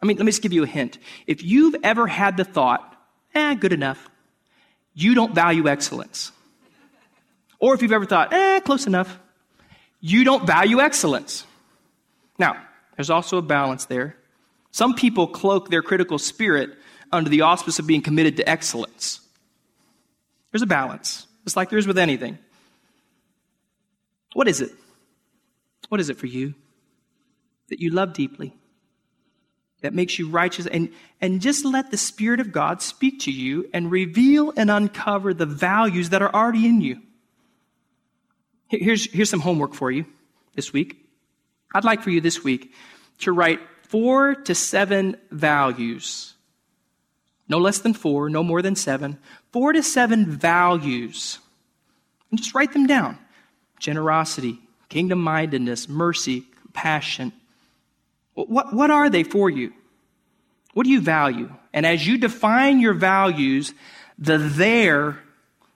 I 0.01 0.07
mean, 0.07 0.16
let 0.16 0.25
me 0.25 0.33
just 0.33 0.42
give 0.42 0.53
you 0.53 0.64
a 0.64 0.66
hint. 0.66 0.98
If 1.27 1.42
you've 1.42 1.77
ever 1.83 2.07
had 2.07 2.37
the 2.37 2.44
thought, 2.44 2.96
eh, 3.35 3.55
good 3.55 3.72
enough, 3.72 4.09
you 4.94 5.14
don't 5.14 5.35
value 5.35 5.68
excellence. 5.68 6.33
Or 7.59 7.75
if 7.75 7.83
you've 7.83 7.92
ever 7.92 8.07
thought, 8.07 8.33
eh, 8.33 8.61
close 8.61 8.87
enough, 8.87 9.18
you 10.01 10.25
don't 10.25 10.46
value 10.46 10.81
excellence. 10.81 11.46
Now, 12.38 12.57
there's 12.96 13.11
also 13.11 13.38
a 13.38 13.42
balance 13.42 13.85
there. 13.85 14.16
Some 14.72 14.94
people 14.94 15.29
cloak 15.29 15.70
their 15.70 15.83
critical 15.83 16.18
spirit 16.18 16.70
under 17.12 17.31
the 17.31 17.42
auspice 17.42 17.79
of 17.79 17.87
being 17.87 18.03
committed 18.03 18.37
to 18.38 18.48
excellence. 18.48 19.20
There's 20.51 20.62
a 20.62 20.66
balance, 20.66 21.27
just 21.44 21.57
like 21.57 21.70
there 21.70 21.79
is 21.79 21.87
with 21.87 21.98
anything. 21.98 22.38
What 24.35 24.48
is 24.48 24.61
it? 24.61 24.70
What 25.88 26.01
is 26.01 26.09
it 26.09 26.16
for 26.16 26.27
you 26.27 26.55
that 27.68 27.81
you 27.81 27.90
love 27.90 28.14
deeply? 28.14 28.55
That 29.83 29.92
makes 29.92 30.18
you 30.18 30.29
righteous? 30.29 30.66
And, 30.66 30.90
and 31.20 31.40
just 31.40 31.64
let 31.64 31.90
the 31.90 31.96
Spirit 31.96 32.40
of 32.40 32.53
God 32.53 32.81
speak 32.81 33.20
to 33.20 33.33
you 33.33 33.68
and 33.75 33.90
reveal 33.90 34.53
and 34.57 34.70
uncover 34.70 35.35
the 35.35 35.46
values 35.46 36.11
that 36.11 36.22
are 36.22 36.33
already 36.33 36.66
in 36.66 36.81
you. 36.81 37.01
Here's, 38.68 39.11
here's 39.12 39.29
some 39.29 39.40
homework 39.40 39.75
for 39.75 39.90
you 39.90 40.07
this 40.55 40.72
week. 40.72 41.05
I'd 41.75 41.85
like 41.85 42.03
for 42.03 42.11
you 42.11 42.20
this 42.20 42.44
week 42.44 42.72
to 43.18 43.33
write 43.33 43.61
four 43.88 44.35
to 44.35 44.55
seven 44.55 45.16
values 45.31 46.35
no 47.48 47.59
less 47.59 47.78
than 47.78 47.94
four, 47.94 48.31
no 48.31 48.42
more 48.42 48.62
than 48.62 48.76
seven, 48.76 49.18
four 49.52 49.72
to 49.72 49.83
seven 49.83 50.26
values. 50.26 51.38
And 52.31 52.38
just 52.38 52.55
write 52.55 52.72
them 52.72 52.87
down 52.87 53.18
generosity, 53.78 54.59
kingdom 54.88 55.20
mindedness, 55.20 55.88
mercy, 55.88 56.44
compassion. 56.62 57.33
What, 58.35 58.72
what 58.72 58.90
are 58.90 59.11
they 59.11 59.24
for 59.24 59.50
you? 59.50 59.72
What 60.72 60.85
do 60.85 60.90
you 60.90 61.00
value? 61.00 61.52
And 61.74 61.85
as 61.85 62.07
you 62.07 62.16
define 62.16 62.81
your 62.81 62.94
values, 62.94 63.74
the 64.18 64.38
there 64.38 65.18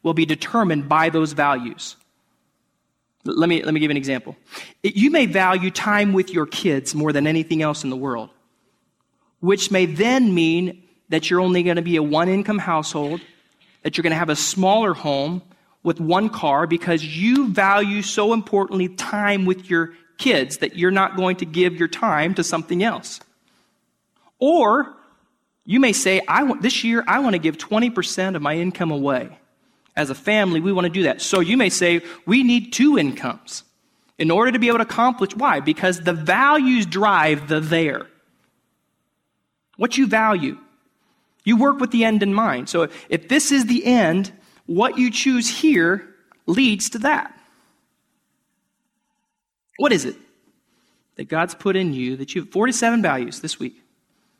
will 0.02 0.14
be 0.14 0.24
determined 0.24 0.88
by 0.88 1.10
those 1.10 1.32
values. 1.32 1.96
Let 3.24 3.48
me, 3.48 3.62
let 3.62 3.74
me 3.74 3.80
give 3.80 3.90
an 3.90 3.96
example. 3.96 4.36
You 4.82 5.10
may 5.10 5.26
value 5.26 5.70
time 5.70 6.12
with 6.12 6.32
your 6.32 6.46
kids 6.46 6.94
more 6.94 7.12
than 7.12 7.26
anything 7.26 7.60
else 7.60 7.82
in 7.82 7.90
the 7.90 7.96
world. 7.96 8.30
which 9.40 9.70
may 9.70 9.86
then 9.86 10.34
mean 10.34 10.82
that 11.08 11.30
you're 11.30 11.40
only 11.40 11.62
going 11.62 11.76
to 11.76 11.82
be 11.82 11.96
a 11.96 12.02
one 12.02 12.28
income 12.28 12.58
household, 12.58 13.20
that 13.82 13.96
you're 13.96 14.02
going 14.02 14.12
to 14.12 14.18
have 14.18 14.30
a 14.30 14.36
smaller 14.36 14.94
home 14.94 15.42
with 15.82 16.00
one 16.00 16.28
car 16.28 16.66
because 16.66 17.04
you 17.04 17.48
value 17.48 18.02
so 18.02 18.32
importantly 18.32 18.88
time 18.88 19.44
with 19.44 19.70
your 19.70 19.92
kids 20.18 20.58
that 20.58 20.76
you're 20.76 20.90
not 20.90 21.16
going 21.16 21.36
to 21.36 21.44
give 21.44 21.76
your 21.76 21.88
time 21.88 22.34
to 22.34 22.42
something 22.42 22.82
else. 22.82 23.20
Or 24.38 24.96
you 25.64 25.80
may 25.80 25.92
say, 25.92 26.20
I 26.26 26.42
want, 26.42 26.62
this 26.62 26.84
year 26.84 27.04
I 27.06 27.20
want 27.20 27.34
to 27.34 27.38
give 27.38 27.56
20% 27.58 28.34
of 28.34 28.42
my 28.42 28.56
income 28.56 28.90
away. 28.90 29.38
As 29.94 30.10
a 30.10 30.14
family, 30.14 30.60
we 30.60 30.72
want 30.72 30.84
to 30.84 30.92
do 30.92 31.04
that. 31.04 31.22
So 31.22 31.40
you 31.40 31.56
may 31.56 31.70
say, 31.70 32.02
we 32.26 32.42
need 32.42 32.72
two 32.72 32.98
incomes 32.98 33.64
in 34.18 34.30
order 34.30 34.52
to 34.52 34.58
be 34.58 34.68
able 34.68 34.78
to 34.78 34.82
accomplish. 34.82 35.34
Why? 35.34 35.60
Because 35.60 36.00
the 36.00 36.12
values 36.12 36.84
drive 36.84 37.48
the 37.48 37.60
there. 37.60 38.06
What 39.76 39.96
you 39.96 40.06
value. 40.06 40.58
You 41.46 41.56
work 41.56 41.78
with 41.78 41.92
the 41.92 42.04
end 42.04 42.24
in 42.24 42.34
mind. 42.34 42.68
So 42.68 42.88
if 43.08 43.28
this 43.28 43.52
is 43.52 43.66
the 43.66 43.86
end, 43.86 44.32
what 44.66 44.98
you 44.98 45.12
choose 45.12 45.48
here 45.48 46.06
leads 46.46 46.90
to 46.90 46.98
that. 46.98 47.32
What 49.78 49.92
is 49.92 50.04
it 50.04 50.16
that 51.14 51.28
God's 51.28 51.54
put 51.54 51.76
in 51.76 51.94
you 51.94 52.16
that 52.16 52.34
you 52.34 52.42
have 52.42 52.50
47 52.50 53.00
values 53.00 53.40
this 53.40 53.60
week? 53.60 53.80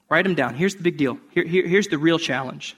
Write 0.08 0.24
them 0.24 0.34
down. 0.34 0.54
Here's 0.56 0.74
the 0.74 0.82
big 0.82 0.96
deal. 0.96 1.18
Here, 1.30 1.44
here, 1.44 1.66
here's 1.66 1.86
the 1.86 1.96
real 1.96 2.18
challenge. 2.18 2.76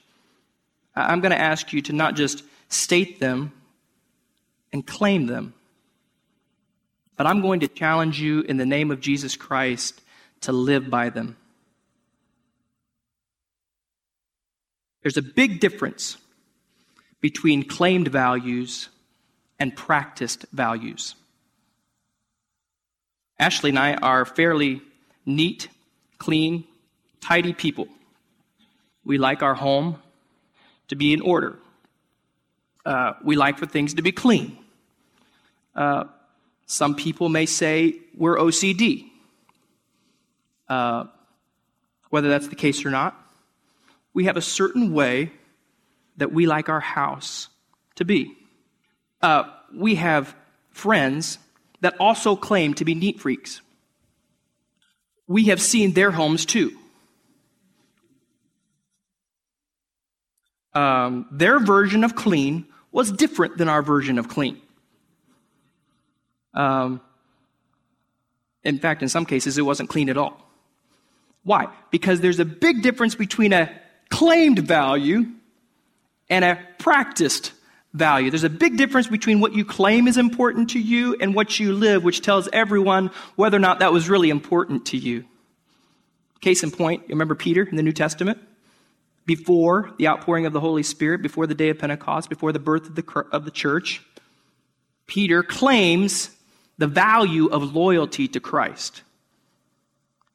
I'm 0.95 1.21
going 1.21 1.33
to 1.33 1.41
ask 1.41 1.73
you 1.73 1.81
to 1.83 1.95
not 1.95 2.15
just 2.15 2.45
state 2.69 3.21
them 3.21 3.53
and 4.75 4.87
claim 4.87 5.27
them, 5.27 5.55
but 7.17 7.27
I'm 7.27 7.41
going 7.41 7.61
to 7.61 7.69
challenge 7.69 8.21
you 8.21 8.43
in 8.43 8.59
the 8.59 8.67
name 8.67 8.91
of 8.91 9.01
Jesus 9.01 9.37
Christ 9.37 10.03
to 10.43 10.53
live 10.53 10.91
by 10.91 11.09
them. 11.09 11.39
There's 15.03 15.17
a 15.17 15.23
big 15.23 15.61
difference 15.61 16.17
between 17.21 17.65
claimed 17.65 18.09
values 18.09 18.89
and 19.59 19.75
practiced 19.75 20.47
values. 20.53 21.15
Ashley 23.39 23.71
and 23.71 23.79
I 23.79 23.95
are 23.95 24.25
fairly 24.25 24.83
neat, 25.25 25.69
clean, 26.19 26.65
tidy 27.21 27.53
people. 27.53 27.89
We 29.05 29.19
like 29.19 29.43
our 29.43 29.55
home 29.55 30.01
to 30.89 30.97
be 30.97 31.13
in 31.13 31.21
order. 31.21 31.57
Uh, 32.85 33.15
we 33.23 33.37
like 33.37 33.59
for 33.59 33.67
things 33.67 33.95
to 33.95 34.03
be 34.03 34.13
clean. 34.13 34.59
Uh, 35.75 36.05
some 36.67 36.95
people 36.95 37.29
may 37.29 37.47
say 37.47 37.97
we're 38.17 38.37
OCD. 38.37 39.11
Uh, 40.69 41.05
whether 42.11 42.29
that's 42.29 42.49
the 42.49 42.55
case 42.55 42.85
or 42.85 42.91
not, 42.91 43.17
we 44.19 44.25
have 44.25 44.37
a 44.37 44.43
certain 44.43 44.93
way 44.93 45.31
that 46.17 46.33
we 46.33 46.45
like 46.45 46.69
our 46.69 46.81
house 46.81 47.49
to 47.95 48.05
be. 48.05 48.37
Uh, 49.23 49.45
we 49.73 49.95
have 49.95 50.35
friends 50.73 51.39
that 51.83 51.95
also 52.01 52.35
claim 52.35 52.75
to 52.75 52.85
be 52.85 52.97
neat 52.97 53.21
freaks. 53.21 53.61
We 55.29 55.45
have 55.45 55.63
seen 55.63 55.93
their 55.93 56.11
homes 56.11 56.45
too. 56.45 56.77
Um, 60.75 61.29
their 61.31 61.61
version 61.61 62.03
of 62.03 62.17
clean 62.17 62.67
was 62.91 63.13
different 63.13 63.57
than 63.57 63.69
our 63.69 63.83
version 63.83 64.19
of 64.19 64.27
clean. 64.27 64.61
Um, 66.55 67.01
in 68.65 68.81
fact, 68.81 69.01
in 69.01 69.09
some 69.09 69.27
cases, 69.27 69.59
it 69.59 69.63
wasn't 69.63 69.89
clean 69.89 70.09
at 70.09 70.17
all. 70.17 70.45
Why? 71.45 71.69
Because 71.93 72.21
there's 72.21 72.41
a 72.41 72.45
big 72.45 72.83
difference 72.83 73.15
between 73.15 73.53
a 73.53 73.71
claimed 74.11 74.59
value 74.61 75.27
and 76.31 76.45
a 76.45 76.59
practiced 76.79 77.53
value. 77.93 78.31
There's 78.31 78.45
a 78.45 78.51
big 78.51 78.77
difference 78.77 79.07
between 79.07 79.41
what 79.41 79.55
you 79.55 79.65
claim 79.65 80.07
is 80.07 80.17
important 80.17 80.71
to 80.71 80.79
you 80.79 81.17
and 81.21 81.35
what 81.35 81.59
you 81.59 81.73
live, 81.73 82.05
which 82.05 82.21
tells 82.21 82.49
everyone 82.53 83.11
whether 83.37 83.57
or 83.57 83.61
not 83.61 83.81
that 83.81 83.93
was 83.93 84.09
really 84.09 84.31
important 84.31 84.87
to 84.87 84.97
you. 84.97 85.25
Case 86.41 86.63
in 86.63 86.71
point, 86.71 87.03
you 87.03 87.15
remember 87.15 87.35
Peter 87.35 87.65
in 87.65 87.77
the 87.77 87.83
New 87.83 87.93
Testament? 87.93 88.39
Before 89.27 89.91
the 89.99 90.09
outpouring 90.09 90.47
of 90.47 90.53
the 90.53 90.61
Holy 90.61 90.83
Spirit, 90.83 91.21
before 91.21 91.47
the 91.47 91.55
day 91.55 91.69
of 91.69 91.79
Pentecost, 91.79 92.31
before 92.31 92.53
the 92.53 92.59
birth 92.59 92.87
of 92.87 92.95
the, 92.95 93.25
of 93.33 93.45
the 93.45 93.51
church, 93.51 94.03
Peter 95.07 95.43
claims 95.43 96.31
the 96.79 96.87
value 96.87 97.47
of 97.47 97.75
loyalty 97.75 98.29
to 98.29 98.41
Christ. 98.41 99.03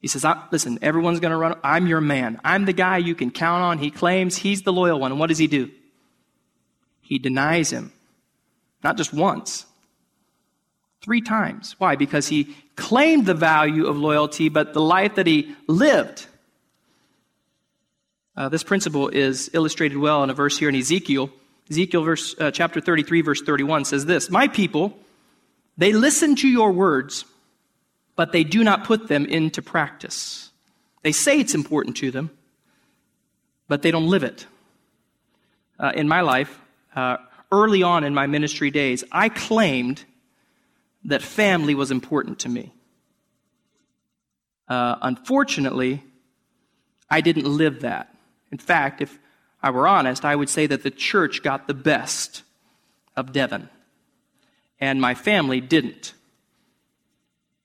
He 0.04 0.08
says, 0.08 0.26
Listen, 0.52 0.78
everyone's 0.82 1.20
going 1.20 1.30
to 1.30 1.36
run. 1.36 1.58
I'm 1.64 1.86
your 1.86 2.02
man. 2.02 2.38
I'm 2.44 2.66
the 2.66 2.74
guy 2.74 2.98
you 2.98 3.14
can 3.14 3.30
count 3.30 3.62
on. 3.62 3.78
He 3.78 3.90
claims 3.90 4.36
he's 4.36 4.60
the 4.60 4.72
loyal 4.72 5.00
one. 5.00 5.18
What 5.18 5.28
does 5.28 5.38
he 5.38 5.46
do? 5.46 5.70
he 7.04 7.18
denies 7.18 7.70
him. 7.70 7.92
Not 8.82 8.96
just 8.96 9.12
once, 9.12 9.66
three 11.02 11.20
times. 11.20 11.76
Why? 11.78 11.96
Because 11.96 12.26
he 12.26 12.56
claimed 12.76 13.26
the 13.26 13.34
value 13.34 13.86
of 13.86 13.96
loyalty, 13.96 14.48
but 14.48 14.72
the 14.72 14.80
life 14.80 15.14
that 15.16 15.26
he 15.26 15.54
lived. 15.68 16.26
Uh, 18.36 18.48
this 18.48 18.64
principle 18.64 19.08
is 19.08 19.50
illustrated 19.52 19.98
well 19.98 20.24
in 20.24 20.30
a 20.30 20.34
verse 20.34 20.58
here 20.58 20.68
in 20.68 20.74
Ezekiel. 20.74 21.30
Ezekiel 21.70 22.02
verse, 22.02 22.34
uh, 22.40 22.50
chapter 22.50 22.80
33, 22.80 23.20
verse 23.20 23.42
31 23.42 23.84
says 23.84 24.06
this 24.06 24.28
My 24.30 24.48
people, 24.48 24.98
they 25.76 25.92
listen 25.92 26.36
to 26.36 26.48
your 26.48 26.72
words, 26.72 27.26
but 28.16 28.32
they 28.32 28.44
do 28.44 28.62
not 28.64 28.84
put 28.84 29.08
them 29.08 29.26
into 29.26 29.62
practice. 29.62 30.50
They 31.02 31.12
say 31.12 31.40
it's 31.40 31.54
important 31.54 31.96
to 31.98 32.10
them, 32.10 32.30
but 33.68 33.82
they 33.82 33.90
don't 33.90 34.08
live 34.08 34.24
it. 34.24 34.46
Uh, 35.78 35.92
in 35.94 36.08
my 36.08 36.20
life, 36.20 36.60
uh, 36.94 37.16
early 37.50 37.82
on 37.82 38.04
in 38.04 38.14
my 38.14 38.26
ministry 38.26 38.70
days, 38.70 39.04
I 39.10 39.28
claimed 39.28 40.04
that 41.04 41.22
family 41.22 41.74
was 41.74 41.90
important 41.90 42.38
to 42.40 42.48
me. 42.48 42.72
Uh, 44.68 44.96
unfortunately, 45.02 46.02
I 47.10 47.20
didn't 47.20 47.46
live 47.46 47.80
that. 47.82 48.14
In 48.50 48.58
fact, 48.58 49.02
if 49.02 49.18
I 49.62 49.70
were 49.70 49.86
honest, 49.86 50.24
I 50.24 50.36
would 50.36 50.48
say 50.48 50.66
that 50.66 50.82
the 50.82 50.90
church 50.90 51.42
got 51.42 51.66
the 51.66 51.74
best 51.74 52.42
of 53.16 53.32
Devin, 53.32 53.68
and 54.80 55.00
my 55.00 55.14
family 55.14 55.60
didn't. 55.60 56.14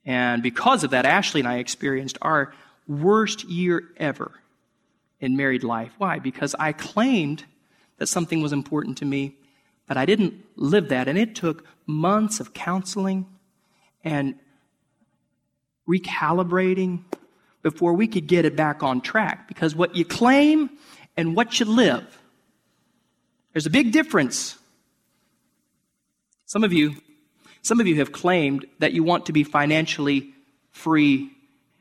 And 0.10 0.42
because 0.42 0.84
of 0.84 0.90
that, 0.90 1.06
Ashley 1.06 1.42
and 1.42 1.48
I 1.48 1.58
experienced 1.58 2.18
our 2.24 2.52
worst 2.88 3.44
year 3.44 3.84
ever 3.98 4.32
in 5.20 5.38
married 5.38 5.64
life. 5.64 5.92
Why? 6.00 6.18
Because 6.18 6.56
I 6.58 6.72
claimed 6.72 7.44
that 8.00 8.08
something 8.08 8.42
was 8.42 8.52
important 8.52 8.98
to 8.98 9.06
me, 9.06 9.36
but 9.88 9.98
I 9.98 10.08
didn't 10.08 10.34
live 10.56 10.90
that. 10.90 11.08
And 11.08 11.16
it 11.16 11.36
took 11.36 11.64
months 11.86 12.40
of 12.40 12.56
counseling 12.56 13.28
and 14.04 14.34
recalibrating 15.88 17.04
before 17.62 17.94
we 17.94 18.08
could 18.08 18.26
get 18.26 18.46
it 18.46 18.56
back 18.56 18.82
on 18.82 19.02
track. 19.02 19.48
Because 19.48 19.76
what 19.76 19.96
you 19.96 20.06
claim 20.06 20.72
and 21.18 21.36
what 21.36 21.60
you 21.60 21.68
live, 21.68 22.18
there's 23.54 23.68
a 23.68 23.70
big 23.70 23.92
difference. 23.92 24.58
Some 26.48 26.64
of 26.64 26.74
you, 26.74 26.96
some 27.62 27.80
of 27.80 27.88
you 27.88 27.96
have 27.96 28.12
claimed 28.12 28.66
that 28.80 28.94
you 28.94 29.04
want 29.04 29.28
to 29.28 29.34
be 29.34 29.44
financially 29.44 30.34
free 30.72 31.32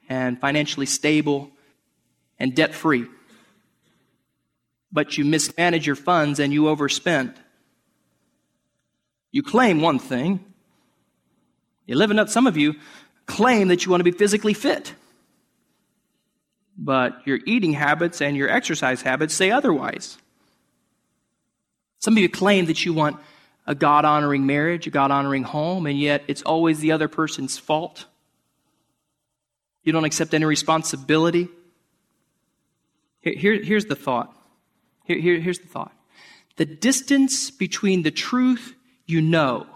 and 0.08 0.40
financially 0.40 0.86
stable 0.86 1.50
and 2.38 2.54
debt 2.54 2.74
free 2.74 3.06
but 4.90 5.18
you 5.18 5.24
mismanage 5.24 5.86
your 5.86 5.96
funds 5.96 6.38
and 6.38 6.52
you 6.52 6.62
overspend. 6.64 7.34
You 9.30 9.42
claim 9.42 9.80
one 9.80 9.98
thing. 9.98 10.44
You 11.86 11.96
live 11.96 12.10
in 12.10 12.26
some 12.28 12.46
of 12.46 12.56
you 12.56 12.76
claim 13.26 13.68
that 13.68 13.84
you 13.84 13.90
want 13.90 14.00
to 14.00 14.04
be 14.04 14.10
physically 14.10 14.54
fit. 14.54 14.94
But 16.76 17.26
your 17.26 17.40
eating 17.44 17.72
habits 17.72 18.22
and 18.22 18.36
your 18.36 18.48
exercise 18.48 19.02
habits 19.02 19.34
say 19.34 19.50
otherwise. 19.50 20.16
Some 21.98 22.14
of 22.14 22.18
you 22.18 22.28
claim 22.28 22.66
that 22.66 22.84
you 22.84 22.94
want 22.94 23.18
a 23.68 23.74
God 23.74 24.06
honoring 24.06 24.46
marriage, 24.46 24.86
a 24.86 24.90
God 24.90 25.10
honoring 25.10 25.42
home, 25.42 25.86
and 25.86 26.00
yet 26.00 26.24
it's 26.26 26.40
always 26.40 26.80
the 26.80 26.90
other 26.90 27.06
person's 27.06 27.58
fault. 27.58 28.06
You 29.84 29.92
don't 29.92 30.04
accept 30.04 30.32
any 30.32 30.46
responsibility. 30.46 31.48
Here, 33.20 33.62
here's 33.62 33.84
the 33.84 33.94
thought 33.94 34.34
here, 35.04 35.18
here, 35.18 35.38
here's 35.38 35.58
the 35.58 35.68
thought 35.68 35.92
the 36.56 36.64
distance 36.64 37.50
between 37.50 38.02
the 38.02 38.10
truth 38.10 38.74
you 39.06 39.20
know 39.20 39.66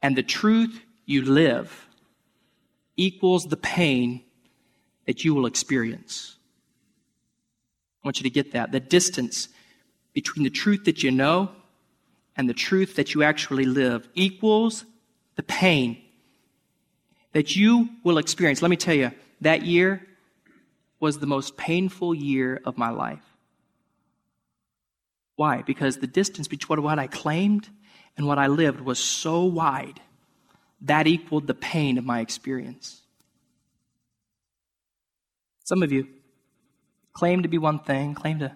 and 0.00 0.16
the 0.16 0.22
truth 0.22 0.82
you 1.04 1.22
live 1.22 1.86
equals 2.96 3.44
the 3.46 3.56
pain 3.56 4.22
that 5.06 5.24
you 5.24 5.34
will 5.34 5.46
experience. 5.46 6.36
I 8.02 8.08
want 8.08 8.18
you 8.18 8.24
to 8.24 8.30
get 8.30 8.52
that. 8.52 8.72
The 8.72 8.80
distance 8.80 9.48
between 10.12 10.44
the 10.44 10.50
truth 10.50 10.84
that 10.84 11.02
you 11.02 11.10
know 11.10 11.50
and 12.36 12.48
the 12.48 12.54
truth 12.54 12.96
that 12.96 13.14
you 13.14 13.22
actually 13.22 13.64
live 13.64 14.08
equals 14.14 14.84
the 15.36 15.42
pain 15.42 16.02
that 17.32 17.56
you 17.56 17.88
will 18.04 18.18
experience. 18.18 18.62
Let 18.62 18.70
me 18.70 18.76
tell 18.76 18.94
you, 18.94 19.10
that 19.40 19.62
year 19.62 20.06
was 21.00 21.18
the 21.18 21.26
most 21.26 21.56
painful 21.56 22.14
year 22.14 22.60
of 22.64 22.78
my 22.78 22.90
life. 22.90 23.24
Why? 25.36 25.62
Because 25.62 25.98
the 25.98 26.06
distance 26.06 26.46
between 26.46 26.82
what 26.82 26.98
I 26.98 27.06
claimed 27.06 27.68
and 28.16 28.26
what 28.26 28.38
I 28.38 28.46
lived 28.46 28.80
was 28.80 28.98
so 28.98 29.44
wide 29.44 30.00
that 30.82 31.06
equaled 31.06 31.46
the 31.46 31.54
pain 31.54 31.96
of 31.98 32.04
my 32.04 32.20
experience. 32.20 33.00
Some 35.64 35.82
of 35.82 35.92
you 35.92 36.06
claim 37.12 37.42
to 37.42 37.48
be 37.48 37.58
one 37.58 37.78
thing, 37.78 38.14
claim 38.14 38.40
to 38.40 38.52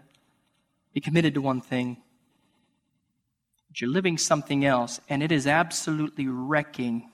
be 0.93 1.01
committed 1.01 1.35
to 1.35 1.41
one 1.41 1.61
thing, 1.61 1.97
but 3.77 3.83
you're 3.83 3.91
living 3.91 4.17
something 4.17 4.65
else, 4.65 5.03
and 5.07 5.23
it 5.23 5.31
is 5.31 5.47
absolutely 5.47 6.27
wrecking 6.27 7.11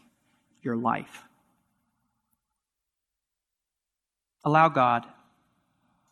your 0.63 0.77
life. 0.77 1.25
Allow 4.45 4.69
God 4.69 5.05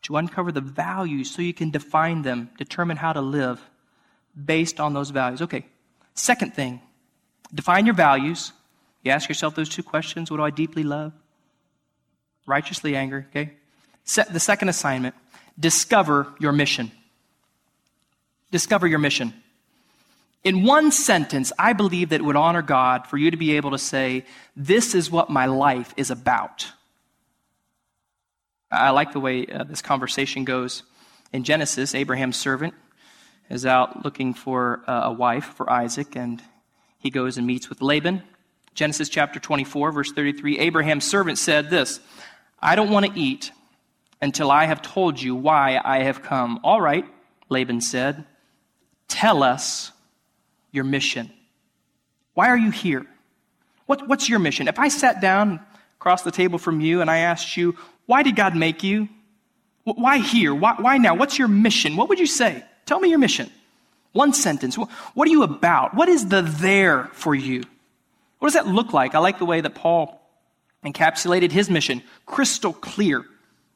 to 0.02 0.16
uncover 0.16 0.50
the 0.50 0.60
values 0.60 1.30
so 1.30 1.40
you 1.40 1.54
can 1.54 1.70
define 1.70 2.22
them, 2.22 2.50
determine 2.58 2.96
how 2.96 3.12
to 3.12 3.20
live 3.20 3.60
based 4.44 4.80
on 4.80 4.92
those 4.92 5.10
values. 5.10 5.40
Okay, 5.40 5.66
second 6.14 6.52
thing, 6.52 6.80
define 7.54 7.86
your 7.86 7.94
values. 7.94 8.52
You 9.04 9.12
ask 9.12 9.28
yourself 9.28 9.54
those 9.54 9.68
two 9.68 9.84
questions 9.84 10.32
What 10.32 10.38
do 10.38 10.42
I 10.42 10.50
deeply 10.50 10.82
love? 10.82 11.12
Righteously 12.44 12.96
anger, 12.96 13.28
okay? 13.30 13.52
Set 14.02 14.32
the 14.32 14.40
second 14.40 14.68
assignment, 14.68 15.14
discover 15.56 16.26
your 16.40 16.50
mission. 16.50 16.90
Discover 18.50 18.88
your 18.88 18.98
mission. 18.98 19.32
In 20.42 20.64
one 20.64 20.90
sentence, 20.90 21.52
I 21.58 21.74
believe 21.74 22.08
that 22.10 22.20
it 22.20 22.24
would 22.24 22.36
honor 22.36 22.62
God 22.62 23.06
for 23.06 23.18
you 23.18 23.30
to 23.30 23.36
be 23.36 23.56
able 23.56 23.72
to 23.72 23.78
say, 23.78 24.24
This 24.56 24.94
is 24.94 25.10
what 25.10 25.28
my 25.28 25.46
life 25.46 25.92
is 25.96 26.10
about. 26.10 26.72
I 28.72 28.90
like 28.90 29.12
the 29.12 29.20
way 29.20 29.46
uh, 29.46 29.64
this 29.64 29.82
conversation 29.82 30.44
goes. 30.44 30.82
In 31.32 31.44
Genesis, 31.44 31.94
Abraham's 31.94 32.36
servant 32.36 32.74
is 33.50 33.66
out 33.66 34.04
looking 34.04 34.32
for 34.32 34.82
uh, 34.86 35.02
a 35.04 35.12
wife 35.12 35.44
for 35.44 35.70
Isaac, 35.70 36.16
and 36.16 36.42
he 36.98 37.10
goes 37.10 37.36
and 37.36 37.46
meets 37.46 37.68
with 37.68 37.82
Laban. 37.82 38.22
Genesis 38.74 39.08
chapter 39.08 39.40
24, 39.40 39.92
verse 39.92 40.12
33 40.12 40.58
Abraham's 40.60 41.04
servant 41.04 41.36
said 41.38 41.68
this 41.68 42.00
I 42.60 42.76
don't 42.76 42.90
want 42.90 43.06
to 43.06 43.18
eat 43.18 43.52
until 44.22 44.50
I 44.50 44.64
have 44.64 44.80
told 44.80 45.20
you 45.20 45.34
why 45.34 45.80
I 45.82 46.04
have 46.04 46.22
come. 46.22 46.60
All 46.62 46.80
right, 46.80 47.04
Laban 47.48 47.80
said, 47.80 48.24
tell 49.08 49.42
us 49.42 49.92
your 50.72 50.84
mission. 50.84 51.30
Why 52.34 52.48
are 52.48 52.58
you 52.58 52.70
here? 52.70 53.06
What, 53.86 54.06
what's 54.08 54.28
your 54.28 54.38
mission? 54.38 54.68
If 54.68 54.78
I 54.78 54.88
sat 54.88 55.20
down 55.20 55.60
across 55.96 56.22
the 56.22 56.30
table 56.30 56.58
from 56.58 56.80
you 56.80 57.00
and 57.00 57.10
I 57.10 57.18
asked 57.18 57.56
you, 57.56 57.76
why 58.06 58.22
did 58.22 58.36
God 58.36 58.56
make 58.56 58.82
you? 58.82 59.08
Why 59.84 60.18
here? 60.18 60.54
Why, 60.54 60.74
why 60.78 60.98
now? 60.98 61.14
What's 61.14 61.38
your 61.38 61.48
mission? 61.48 61.96
What 61.96 62.08
would 62.08 62.18
you 62.18 62.26
say? 62.26 62.64
Tell 62.86 63.00
me 63.00 63.08
your 63.08 63.18
mission. 63.18 63.50
One 64.12 64.32
sentence. 64.32 64.76
What 64.76 65.28
are 65.28 65.30
you 65.30 65.42
about? 65.42 65.94
What 65.94 66.08
is 66.08 66.28
the 66.28 66.42
there 66.42 67.10
for 67.12 67.34
you? 67.34 67.62
What 68.38 68.48
does 68.48 68.54
that 68.54 68.66
look 68.66 68.92
like? 68.92 69.14
I 69.14 69.18
like 69.18 69.38
the 69.38 69.44
way 69.44 69.60
that 69.60 69.74
Paul 69.74 70.20
encapsulated 70.84 71.52
his 71.52 71.70
mission 71.70 72.02
crystal 72.26 72.72
clear. 72.72 73.24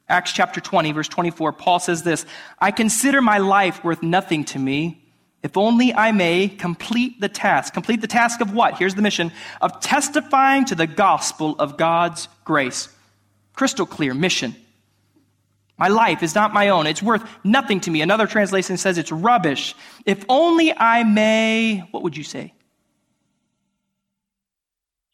Acts 0.09 0.33
chapter 0.33 0.61
20, 0.61 0.93
verse 0.93 1.09
24, 1.09 1.53
Paul 1.53 1.79
says 1.79 2.03
this 2.03 2.27
I 2.59 2.71
consider 2.71 3.21
my 3.21 3.39
life 3.39 3.83
worth 3.85 4.03
nothing 4.03 4.45
to 4.47 4.59
me 4.59 5.04
if 5.45 5.59
only 5.59 5.93
I 5.93 6.11
may 6.11 6.49
complete 6.49 7.21
the 7.21 7.29
task. 7.29 7.75
Complete 7.75 8.01
the 8.01 8.07
task 8.07 8.41
of 8.41 8.55
what? 8.55 8.79
Here's 8.79 8.95
the 8.95 9.03
mission 9.03 9.31
of 9.61 9.79
testifying 9.79 10.65
to 10.65 10.75
the 10.75 10.87
gospel 10.87 11.55
of 11.59 11.77
God's 11.77 12.29
grace. 12.47 12.89
Crystal 13.53 13.85
clear 13.85 14.15
mission. 14.15 14.57
My 15.77 15.89
life 15.89 16.23
is 16.23 16.35
not 16.35 16.55
my 16.55 16.71
own. 16.71 16.87
It's 16.87 17.03
worth 17.03 17.29
nothing 17.45 17.81
to 17.81 17.91
me. 17.91 18.01
Another 18.01 18.27
translation 18.27 18.79
says 18.79 18.97
it's 18.97 19.13
rubbish. 19.13 19.75
If 20.07 20.25
only 20.31 20.73
I 20.73 21.05
may, 21.05 21.81
what 21.91 22.03
would 22.05 22.17
you 22.17 22.25
say? 22.25 22.55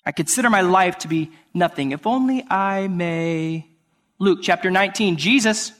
I 0.06 0.12
consider 0.12 0.48
my 0.48 0.60
life 0.60 0.98
to 0.98 1.08
be 1.08 1.32
nothing. 1.52 1.90
If 1.90 2.06
only 2.06 2.46
I 2.48 2.86
may 2.86 3.66
Luke 4.20 4.40
chapter 4.42 4.70
19, 4.70 5.16
Jesus 5.16 5.72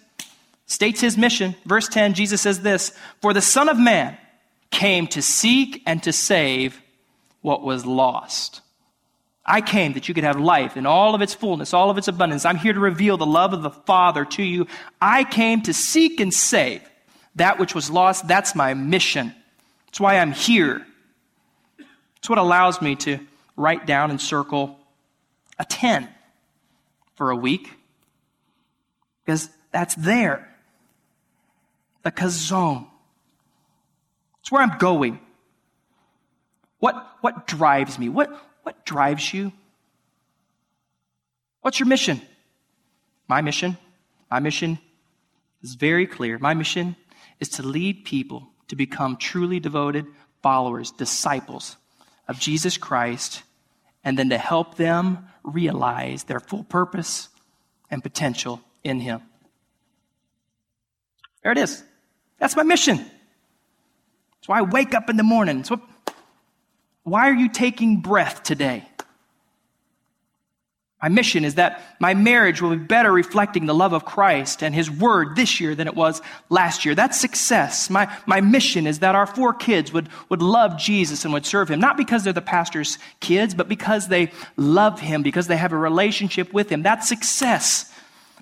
states 0.67 1.01
his 1.01 1.17
mission. 1.17 1.55
Verse 1.65 1.87
10, 1.87 2.15
Jesus 2.15 2.41
says 2.41 2.61
this 2.63 2.93
For 3.21 3.33
the 3.33 3.41
Son 3.41 3.69
of 3.69 3.79
Man 3.79 4.17
came 4.71 5.07
to 5.09 5.23
seek 5.23 5.83
and 5.87 6.03
to 6.03 6.13
save 6.13 6.81
what 7.41 7.63
was 7.63 7.87
lost. 7.87 8.61
I 9.45 9.61
came 9.61 9.95
that 9.95 10.07
you 10.09 10.15
could 10.15 10.25
have 10.25 10.39
life 10.39 10.77
in 10.77 10.87
all 10.87 11.15
of 11.15 11.23
its 11.23 11.35
fullness, 11.35 11.75
all 11.75 11.91
of 11.91 11.99
its 11.99 12.09
abundance. 12.09 12.45
I'm 12.45 12.57
here 12.57 12.73
to 12.73 12.81
reveal 12.81 13.17
the 13.17 13.27
love 13.27 13.53
of 13.53 13.63
the 13.63 13.71
Father 13.71 14.25
to 14.25 14.43
you. 14.43 14.67
I 15.01 15.25
came 15.25 15.63
to 15.63 15.75
seek 15.75 16.21
and 16.21 16.33
save 16.33 16.83
that 17.35 17.59
which 17.59 17.75
was 17.75 17.91
lost. 17.91 18.29
That's 18.29 18.55
my 18.55 18.75
mission. 18.75 19.35
That's 19.87 20.01
why 20.01 20.19
I'm 20.19 20.33
here. 20.33 20.87
It's 22.19 22.29
what 22.29 22.39
allows 22.39 22.81
me 22.81 22.97
to 22.97 23.19
write 23.57 23.87
down 23.87 24.11
and 24.11 24.21
circle 24.21 24.79
a 25.59 25.65
10 25.65 26.09
for 27.15 27.31
a 27.31 27.37
week 27.37 27.73
because 29.25 29.49
that's 29.73 29.95
there. 29.95 30.49
The 32.03 32.13
chazon. 32.13 32.90
It's 34.51 34.53
where 34.53 34.63
I'm 34.63 34.79
going. 34.79 35.21
What, 36.81 36.97
what 37.21 37.47
drives 37.47 38.01
me? 38.01 38.09
What, 38.09 38.37
what 38.65 38.85
drives 38.85 39.33
you? 39.33 39.53
What's 41.61 41.79
your 41.79 41.87
mission? 41.87 42.21
My 43.29 43.43
mission? 43.43 43.79
My 44.29 44.41
mission 44.41 44.81
is 45.63 45.75
very 45.77 46.05
clear. 46.05 46.37
My 46.41 46.55
mission 46.55 46.97
is 47.39 47.49
to 47.51 47.63
lead 47.63 48.05
people 48.05 48.49
to 48.67 48.75
become 48.75 49.17
truly 49.17 49.61
devoted 49.61 50.07
followers, 50.43 50.91
disciples 50.91 51.77
of 52.27 52.41
Jesus 52.41 52.77
Christ, 52.77 53.45
and 54.03 54.19
then 54.19 54.31
to 54.31 54.39
help 54.39 54.75
them 54.75 55.29
realize 55.45 56.25
their 56.25 56.41
full 56.41 56.65
purpose 56.65 57.29
and 57.89 58.03
potential 58.03 58.61
in 58.83 58.99
Him. 58.99 59.21
There 61.45 61.53
it 61.53 61.59
is. 61.59 61.85
That's 62.41 62.57
my 62.57 62.65
mission. 62.65 63.09
That's 64.41 64.49
why 64.49 64.59
I 64.59 64.63
wake 64.63 64.95
up 64.95 65.11
in 65.11 65.17
the 65.17 65.23
morning. 65.23 65.63
What, 65.65 65.81
why 67.03 67.29
are 67.29 67.35
you 67.35 67.49
taking 67.49 68.01
breath 68.01 68.43
today? 68.43 68.87
My 71.03 71.09
mission 71.09 71.47
is 71.47 71.55
that 71.55 71.97
my 71.99 72.13
marriage 72.13 72.61
will 72.61 72.71
be 72.71 72.77
better 72.77 73.11
reflecting 73.11 73.65
the 73.65 73.75
love 73.75 73.95
of 73.95 74.05
Christ 74.05 74.63
and 74.63 74.75
His 74.75 74.91
Word 74.91 75.35
this 75.35 75.59
year 75.59 75.75
than 75.75 75.87
it 75.87 75.95
was 75.95 76.21
last 76.51 76.85
year. 76.85 76.95
That's 76.95 77.19
success. 77.19 77.89
My, 77.89 78.15
my 78.27 78.43
mission 78.43 78.87
is 78.87 78.99
that 78.99 79.15
our 79.15 79.27
four 79.27 79.55
kids 79.55 79.95
would, 79.95 80.11
would 80.29 80.43
love 80.43 80.79
Jesus 80.79 81.25
and 81.25 81.33
would 81.33 81.47
serve 81.47 81.71
Him, 81.71 81.81
not 81.81 81.97
because 81.97 82.25
they're 82.25 82.35
the 82.35 82.43
pastor's 82.43 82.99
kids, 83.21 83.55
but 83.55 83.67
because 83.67 84.09
they 84.09 84.31
love 84.59 85.01
Him, 85.01 85.23
because 85.23 85.47
they 85.47 85.57
have 85.57 85.73
a 85.73 85.79
relationship 85.79 86.53
with 86.53 86.71
Him. 86.71 86.83
That's 86.83 87.09
success. 87.09 87.91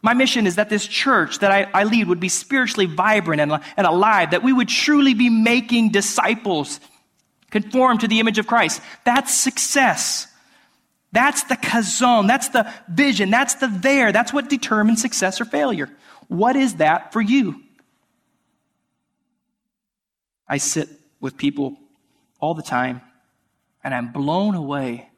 My 0.02 0.14
mission 0.14 0.46
is 0.46 0.56
that 0.56 0.70
this 0.70 0.86
church 0.86 1.40
that 1.40 1.50
I, 1.50 1.68
I 1.74 1.84
lead 1.84 2.08
would 2.08 2.20
be 2.20 2.28
spiritually 2.28 2.86
vibrant 2.86 3.40
and, 3.40 3.52
and 3.76 3.86
alive, 3.86 4.30
that 4.30 4.42
we 4.42 4.52
would 4.52 4.68
truly 4.68 5.14
be 5.14 5.28
making 5.28 5.90
disciples 5.90 6.80
conform 7.50 7.98
to 7.98 8.08
the 8.08 8.20
image 8.20 8.38
of 8.38 8.46
Christ. 8.46 8.80
That's 9.04 9.34
success. 9.34 10.26
That's 11.12 11.44
the 11.44 11.56
chazon. 11.56 12.28
That's 12.28 12.50
the 12.50 12.72
vision. 12.88 13.30
That's 13.30 13.54
the 13.54 13.68
there. 13.68 14.12
That's 14.12 14.32
what 14.32 14.48
determines 14.48 15.00
success 15.00 15.40
or 15.40 15.44
failure. 15.44 15.90
What 16.28 16.56
is 16.56 16.74
that 16.74 17.12
for 17.12 17.20
you? 17.20 17.62
I 20.46 20.58
sit 20.58 20.88
with 21.20 21.36
people 21.36 21.76
all 22.40 22.54
the 22.54 22.62
time 22.62 23.00
and 23.82 23.94
I'm 23.94 24.12
blown 24.12 24.54
away 24.54 25.10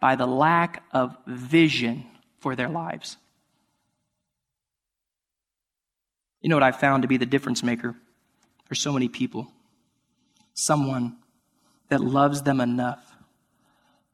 by 0.00 0.16
the 0.16 0.26
lack 0.26 0.82
of 0.92 1.16
vision 1.26 2.06
for 2.40 2.56
their 2.56 2.68
lives. 2.68 3.16
You 6.46 6.50
know 6.50 6.54
what 6.54 6.62
I 6.62 6.70
found 6.70 7.02
to 7.02 7.08
be 7.08 7.16
the 7.16 7.26
difference 7.26 7.64
maker 7.64 7.96
for 8.66 8.76
so 8.76 8.92
many 8.92 9.08
people? 9.08 9.48
Someone 10.54 11.16
that 11.88 12.00
loves 12.00 12.42
them 12.42 12.60
enough, 12.60 13.16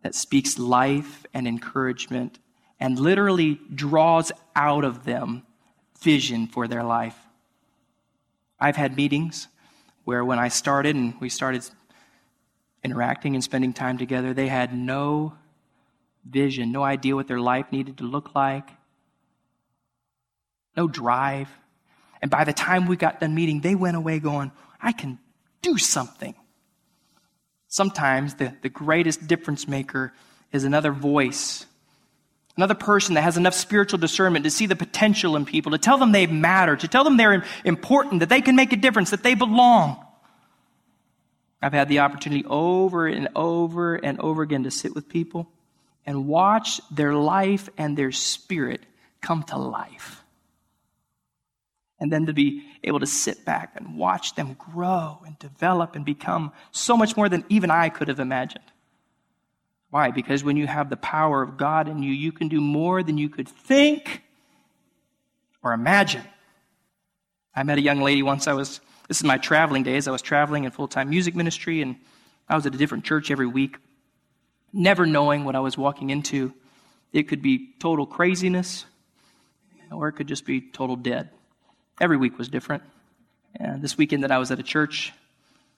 that 0.03 0.15
speaks 0.15 0.59
life 0.59 1.27
and 1.35 1.47
encouragement, 1.47 2.39
and 2.81 2.99
literally 2.99 3.61
draws 3.75 4.33
out 4.57 4.83
of 4.83 5.05
them 5.05 5.43
vision 6.01 6.47
for 6.47 6.67
their 6.67 6.83
life. 6.83 7.19
I've 8.59 8.77
had 8.77 8.97
meetings 8.97 9.49
where 10.05 10.25
when 10.25 10.39
I 10.39 10.49
started 10.49 10.97
and 10.97 11.13
we 11.21 11.29
started 11.29 11.69
interacting 12.83 13.35
and 13.35 13.45
spending 13.45 13.75
time 13.75 13.99
together, 13.99 14.33
they 14.33 14.49
had 14.49 14.75
no 14.75 15.35
vision, 16.25 16.73
no 16.73 16.83
idea 16.83 17.15
what 17.15 17.29
their 17.29 17.41
life 17.41 17.71
needed 17.71 17.99
to 17.99 18.05
look 18.05 18.35
like, 18.35 18.71
no 20.75 20.89
drive. 20.89 21.51
And 22.23 22.31
by 22.31 22.45
the 22.45 22.53
time 22.55 22.87
we 22.87 22.97
got 22.97 23.21
done 23.21 23.35
meeting, 23.35 23.61
they 23.61 23.75
went 23.75 23.97
away 23.97 24.21
going, 24.21 24.53
I 24.81 24.93
can 24.93 25.19
do 25.61 25.77
something. 25.77 26.35
Sometimes 27.69 28.35
the, 28.37 28.55
the 28.63 28.69
greatest 28.71 29.27
difference 29.27 29.69
maker 29.69 30.13
is 30.53 30.65
another 30.65 30.93
voice 30.93 31.67
Another 32.57 32.75
person 32.75 33.15
that 33.15 33.23
has 33.23 33.39
enough 33.39 33.55
spiritual 33.55 33.99
discernment 33.99 34.45
to 34.45 34.51
see 34.51 34.67
the 34.67 34.77
potential 34.77 35.37
in 35.37 35.47
people, 35.47 35.73
to 35.73 35.79
tell 35.79 35.97
them 35.97 36.13
they 36.13 36.27
matter, 36.27 36.77
to 36.77 36.89
tell 36.89 37.03
them 37.03 37.17
they're 37.17 37.45
important, 37.65 38.21
that 38.21 38.29
they 38.29 38.43
can 38.43 38.57
make 38.57 38.73
a 38.75 38.77
difference, 38.77 39.11
that 39.11 39.23
they 39.23 39.35
belong. 39.35 40.05
I've 41.63 41.73
had 41.73 41.89
the 41.89 42.01
opportunity 42.01 42.45
over 42.47 43.07
and 43.07 43.29
over 43.35 43.95
and 43.95 44.21
over 44.21 44.43
again 44.43 44.65
to 44.65 44.71
sit 44.71 44.95
with 44.95 45.09
people 45.09 45.49
and 46.05 46.27
watch 46.27 46.81
their 46.91 47.15
life 47.15 47.71
and 47.79 47.97
their 47.97 48.13
spirit 48.13 48.85
come 49.23 49.45
to 49.45 49.57
life. 49.57 50.22
And 52.03 52.13
then 52.13 52.27
to 52.27 52.33
be 52.33 52.65
able 52.83 52.99
to 52.99 53.07
sit 53.07 53.45
back 53.45 53.75
and 53.77 53.97
watch 53.97 54.35
them 54.35 54.55
grow 54.55 55.21
and 55.25 55.39
develop 55.39 55.95
and 55.95 56.05
become 56.05 56.51
so 56.73 56.97
much 56.97 57.17
more 57.17 57.29
than 57.29 57.45
even 57.49 57.71
I 57.71 57.91
could 57.91 58.09
have 58.09 58.19
imagined. 58.19 58.65
Why? 59.91 60.11
Because 60.11 60.43
when 60.43 60.57
you 60.57 60.67
have 60.67 60.91
the 60.91 60.97
power 60.97 61.43
of 61.43 61.57
God 61.57 61.87
in 61.87 62.03
you, 62.03 62.13
you 62.13 62.33
can 62.33 62.49
do 62.49 62.61
more 62.61 63.05
than 63.05 63.19
you 63.19 63.29
could 63.29 63.49
think 63.49 64.25
or 65.63 65.75
imagine. 65.75 66.25
I 67.55 67.63
met 67.63 67.79
a 67.79 67.83
young 67.83 68.01
lady 68.01 68.25
once. 68.25 68.49
I 68.49 68.55
was, 68.55 68.81
this 69.07 69.19
is 69.19 69.25
my 69.25 69.39
traveling 69.39 69.85
days. 69.85 70.09
I 70.09 70.11
was 70.11 70.23
traveling 70.23 70.65
in 70.65 70.73
full 70.73 70.89
time 70.89 71.09
music 71.09 71.37
ministry, 71.37 71.83
and 71.83 71.95
I 72.49 72.57
was 72.57 72.67
at 72.67 72.75
a 72.75 72.79
different 72.79 73.05
church 73.05 73.31
every 73.31 73.47
week, 73.47 73.77
never 74.73 75.07
knowing 75.07 75.45
what 75.45 75.55
I 75.55 75.61
was 75.61 75.79
walking 75.79 76.11
into. 76.11 76.53
It 77.13 77.29
could 77.29 77.43
be 77.43 77.75
total 77.79 78.07
craziness, 78.07 78.87
or 79.93 80.09
it 80.09 80.15
could 80.15 80.27
just 80.27 80.45
be 80.45 80.61
total 80.61 80.97
dead. 80.97 81.31
Every 82.03 82.19
week 82.19 82.37
was 82.37 82.51
different. 82.51 82.83
And 83.57 83.81
this 83.81 83.97
weekend 83.97 84.25
that 84.25 84.31
I 84.31 84.37
was 84.37 84.51
at 84.51 84.59
a 84.61 84.63
church, 84.63 85.15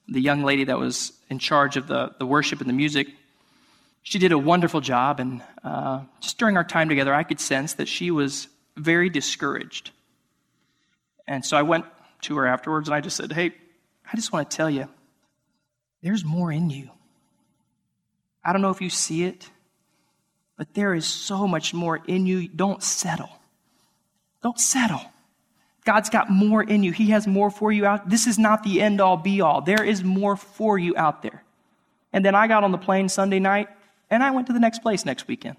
the 0.09 0.19
young 0.19 0.43
lady 0.43 0.65
that 0.65 0.77
was 0.77 1.13
in 1.29 1.39
charge 1.39 1.77
of 1.77 1.87
the, 1.87 2.13
the 2.19 2.25
worship 2.25 2.59
and 2.59 2.69
the 2.69 2.73
music 2.73 3.07
she 4.05 4.19
did 4.19 4.31
a 4.31 4.37
wonderful 4.37 4.81
job, 4.81 5.19
and 5.19 5.41
uh, 5.63 6.01
just 6.21 6.37
during 6.37 6.57
our 6.57 6.63
time 6.63 6.89
together, 6.89 7.11
I 7.11 7.23
could 7.23 7.39
sense 7.39 7.73
that 7.73 7.87
she 7.87 8.11
was 8.11 8.47
very 8.77 9.09
discouraged. 9.09 9.89
And 11.27 11.43
so 11.43 11.57
I 11.57 11.63
went 11.63 11.85
to 12.21 12.37
her 12.37 12.45
afterwards 12.45 12.87
and 12.87 12.93
I 12.93 13.01
just 13.01 13.17
said, 13.17 13.31
Hey, 13.31 13.53
I 14.05 14.15
just 14.15 14.31
want 14.31 14.47
to 14.47 14.55
tell 14.55 14.69
you, 14.69 14.87
there's 16.03 16.23
more 16.23 16.51
in 16.51 16.69
you. 16.69 16.91
I 18.43 18.53
don't 18.53 18.61
know 18.61 18.69
if 18.69 18.79
you 18.79 18.91
see 18.91 19.23
it, 19.23 19.49
but 20.55 20.75
there 20.75 20.93
is 20.93 21.07
so 21.07 21.47
much 21.47 21.73
more 21.73 21.99
in 22.05 22.27
you. 22.27 22.47
Don't 22.47 22.83
settle. 22.83 23.31
Don't 24.43 24.59
settle. 24.59 25.01
God's 25.85 26.09
got 26.09 26.31
more 26.31 26.63
in 26.63 26.83
you. 26.83 26.91
He 26.91 27.11
has 27.11 27.27
more 27.27 27.51
for 27.51 27.71
you 27.71 27.85
out. 27.85 28.09
This 28.09 28.25
is 28.25 28.39
not 28.39 28.63
the 28.63 28.81
end 28.81 28.99
all 28.99 29.17
be 29.17 29.39
all. 29.41 29.61
There 29.61 29.83
is 29.83 30.03
more 30.03 30.35
for 30.35 30.79
you 30.79 30.97
out 30.97 31.21
there. 31.21 31.43
And 32.11 32.25
then 32.25 32.33
I 32.33 32.47
got 32.47 32.63
on 32.63 32.71
the 32.71 32.77
plane 32.77 33.07
Sunday 33.07 33.39
night 33.39 33.69
and 34.09 34.23
I 34.23 34.31
went 34.31 34.47
to 34.47 34.53
the 34.53 34.59
next 34.59 34.79
place 34.79 35.05
next 35.05 35.27
weekend. 35.27 35.57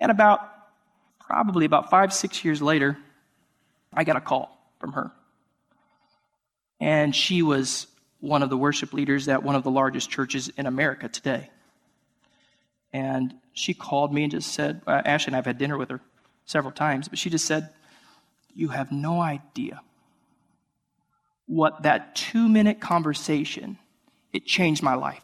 And 0.00 0.10
about, 0.10 0.40
probably 1.20 1.66
about 1.66 1.90
five, 1.90 2.12
six 2.12 2.44
years 2.44 2.62
later, 2.62 2.96
I 3.92 4.04
got 4.04 4.16
a 4.16 4.20
call 4.20 4.58
from 4.78 4.92
her. 4.92 5.12
And 6.80 7.14
she 7.14 7.42
was 7.42 7.86
one 8.20 8.42
of 8.42 8.48
the 8.48 8.56
worship 8.56 8.92
leaders 8.94 9.28
at 9.28 9.42
one 9.42 9.56
of 9.56 9.62
the 9.62 9.70
largest 9.70 10.08
churches 10.08 10.48
in 10.56 10.66
America 10.66 11.08
today. 11.08 11.50
And 12.92 13.34
she 13.52 13.74
called 13.74 14.14
me 14.14 14.22
and 14.22 14.32
just 14.32 14.52
said, 14.52 14.80
uh, 14.86 15.02
Ashley 15.04 15.30
and 15.30 15.36
I've 15.36 15.44
had 15.44 15.58
dinner 15.58 15.76
with 15.76 15.90
her 15.90 16.00
several 16.46 16.72
times, 16.72 17.08
but 17.08 17.18
she 17.18 17.28
just 17.28 17.44
said, 17.44 17.70
You 18.58 18.70
have 18.70 18.90
no 18.90 19.20
idea 19.20 19.82
what 21.46 21.84
that 21.84 22.16
two 22.16 22.48
minute 22.48 22.80
conversation, 22.80 23.78
it 24.32 24.46
changed 24.46 24.82
my 24.82 24.94
life. 24.94 25.22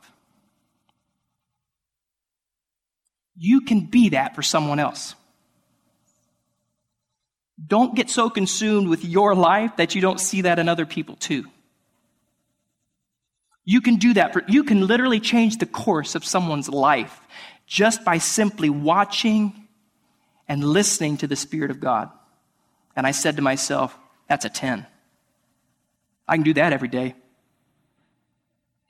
You 3.37 3.63
can 3.63 3.87
be 3.87 4.11
that 4.11 4.37
for 4.37 4.43
someone 4.43 4.79
else. 4.79 5.17
Don't 7.67 7.97
get 7.97 8.09
so 8.09 8.31
consumed 8.31 8.87
with 8.87 9.05
your 9.05 9.35
life 9.35 9.79
that 9.79 9.97
you 9.97 10.01
don't 10.01 10.21
see 10.21 10.43
that 10.43 10.61
in 10.61 10.69
other 10.69 10.87
people 10.87 11.17
too. 11.17 11.45
You 13.65 13.81
can 13.81 13.97
do 13.97 14.15
that. 14.15 14.33
For, 14.33 14.45
you 14.47 14.63
can 14.63 14.87
literally 14.87 15.19
change 15.19 15.59
the 15.59 15.67
course 15.67 16.15
of 16.15 16.25
someone's 16.25 16.69
life 16.69 17.19
just 17.67 18.05
by 18.05 18.19
simply 18.19 18.71
watching 18.71 19.67
and 20.47 20.63
listening 20.63 21.17
to 21.17 21.27
the 21.27 21.35
Spirit 21.35 21.73
of 21.73 21.81
God. 21.81 22.11
And 22.97 23.07
I 23.07 23.11
said 23.11 23.37
to 23.37 23.43
myself, 23.43 23.99
that's 24.29 24.45
a 24.45 24.49
10. 24.49 24.87
I 26.27 26.37
can 26.37 26.45
do 26.45 26.55
that 26.55 26.73
every 26.73 26.89
day. 26.89 27.15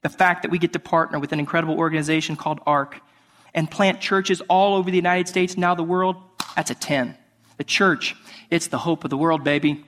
The 0.03 0.09
fact 0.09 0.43
that 0.43 0.51
we 0.51 0.59
get 0.59 0.73
to 0.75 0.79
partner 0.79 1.19
with 1.19 1.33
an 1.33 1.41
incredible 1.41 1.79
organization 1.79 2.37
called 2.37 2.61
ARC 2.67 3.01
and 3.55 3.71
plant 3.71 4.01
churches 4.01 4.43
all 4.43 4.77
over 4.77 4.91
the 4.91 4.97
United 4.97 5.29
States, 5.29 5.57
now 5.57 5.75
the 5.75 5.83
world, 5.83 6.17
that's 6.55 6.71
a 6.71 6.75
10. 6.75 7.17
The 7.57 7.65
church, 7.65 8.15
it's 8.51 8.67
the 8.67 8.79
hope 8.79 9.05
of 9.05 9.11
the 9.11 9.17
world, 9.17 9.45
baby. 9.45 9.85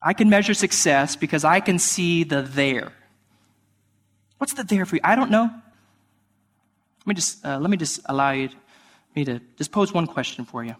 I 0.00 0.14
can 0.14 0.30
measure 0.30 0.54
success 0.54 1.14
because 1.14 1.44
I 1.44 1.60
can 1.60 1.78
see 1.78 2.24
the 2.24 2.42
there. 2.42 2.92
What's 4.38 4.54
the 4.54 4.64
there 4.64 4.86
for 4.86 4.96
you? 4.96 5.00
I 5.04 5.14
don't 5.14 5.30
know. 5.30 5.44
Let 5.44 7.06
me 7.06 7.14
just, 7.14 7.44
uh, 7.44 7.58
let 7.58 7.70
me 7.70 7.76
just 7.76 8.00
allow 8.06 8.32
you, 8.32 8.48
me 9.14 9.24
to 9.24 9.40
just 9.58 9.70
pose 9.70 9.92
one 9.92 10.06
question 10.06 10.44
for 10.44 10.64
you. 10.64 10.74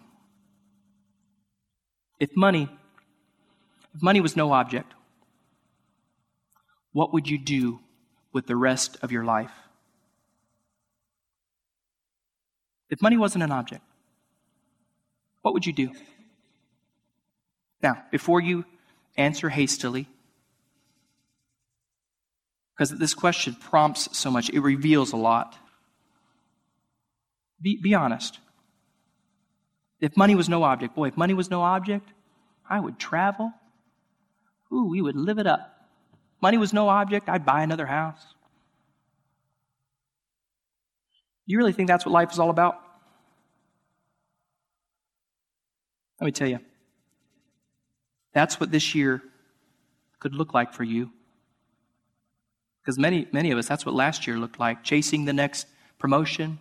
If 2.19 2.35
money, 2.35 2.69
if 3.93 4.01
money 4.01 4.21
was 4.21 4.35
no 4.35 4.53
object, 4.53 4.93
what 6.91 7.13
would 7.13 7.27
you 7.27 7.37
do 7.37 7.79
with 8.31 8.47
the 8.47 8.55
rest 8.55 8.97
of 9.01 9.11
your 9.11 9.23
life? 9.23 9.51
If 12.89 13.01
money 13.01 13.17
wasn't 13.17 13.43
an 13.43 13.51
object, 13.51 13.83
what 15.41 15.53
would 15.53 15.65
you 15.65 15.73
do? 15.73 15.91
Now, 17.81 18.03
before 18.11 18.39
you 18.39 18.65
answer 19.17 19.49
hastily, 19.49 20.07
because 22.75 22.91
this 22.97 23.13
question 23.13 23.55
prompts 23.55 24.17
so 24.17 24.31
much, 24.31 24.49
it 24.49 24.59
reveals 24.59 25.11
a 25.11 25.17
lot. 25.17 25.57
Be, 27.61 27.79
be 27.81 27.93
honest. 27.93 28.39
If 29.99 30.17
money 30.17 30.35
was 30.35 30.49
no 30.49 30.63
object, 30.63 30.95
boy, 30.95 31.07
if 31.07 31.17
money 31.17 31.33
was 31.33 31.49
no 31.49 31.61
object, 31.61 32.09
I 32.69 32.79
would 32.79 32.99
travel. 32.99 33.53
Ooh, 34.71 34.85
we 34.85 35.01
would 35.01 35.15
live 35.15 35.37
it 35.39 35.47
up. 35.47 35.87
Money 36.41 36.57
was 36.57 36.73
no 36.73 36.89
object, 36.89 37.29
I'd 37.29 37.45
buy 37.45 37.63
another 37.63 37.85
house. 37.85 38.21
You 41.45 41.57
really 41.57 41.73
think 41.73 41.87
that's 41.87 42.05
what 42.05 42.11
life 42.11 42.31
is 42.31 42.39
all 42.39 42.49
about? 42.49 42.79
Let 46.19 46.25
me 46.25 46.31
tell 46.31 46.47
you. 46.47 46.59
That's 48.33 48.59
what 48.59 48.71
this 48.71 48.95
year 48.95 49.21
could 50.19 50.33
look 50.33 50.53
like 50.53 50.73
for 50.73 50.83
you. 50.83 51.11
Because 52.81 52.97
many, 52.97 53.27
many 53.31 53.51
of 53.51 53.57
us, 53.57 53.67
that's 53.67 53.85
what 53.85 53.95
last 53.95 54.27
year 54.27 54.37
looked 54.37 54.59
like 54.59 54.83
chasing 54.83 55.25
the 55.25 55.33
next 55.33 55.67
promotion, 55.99 56.59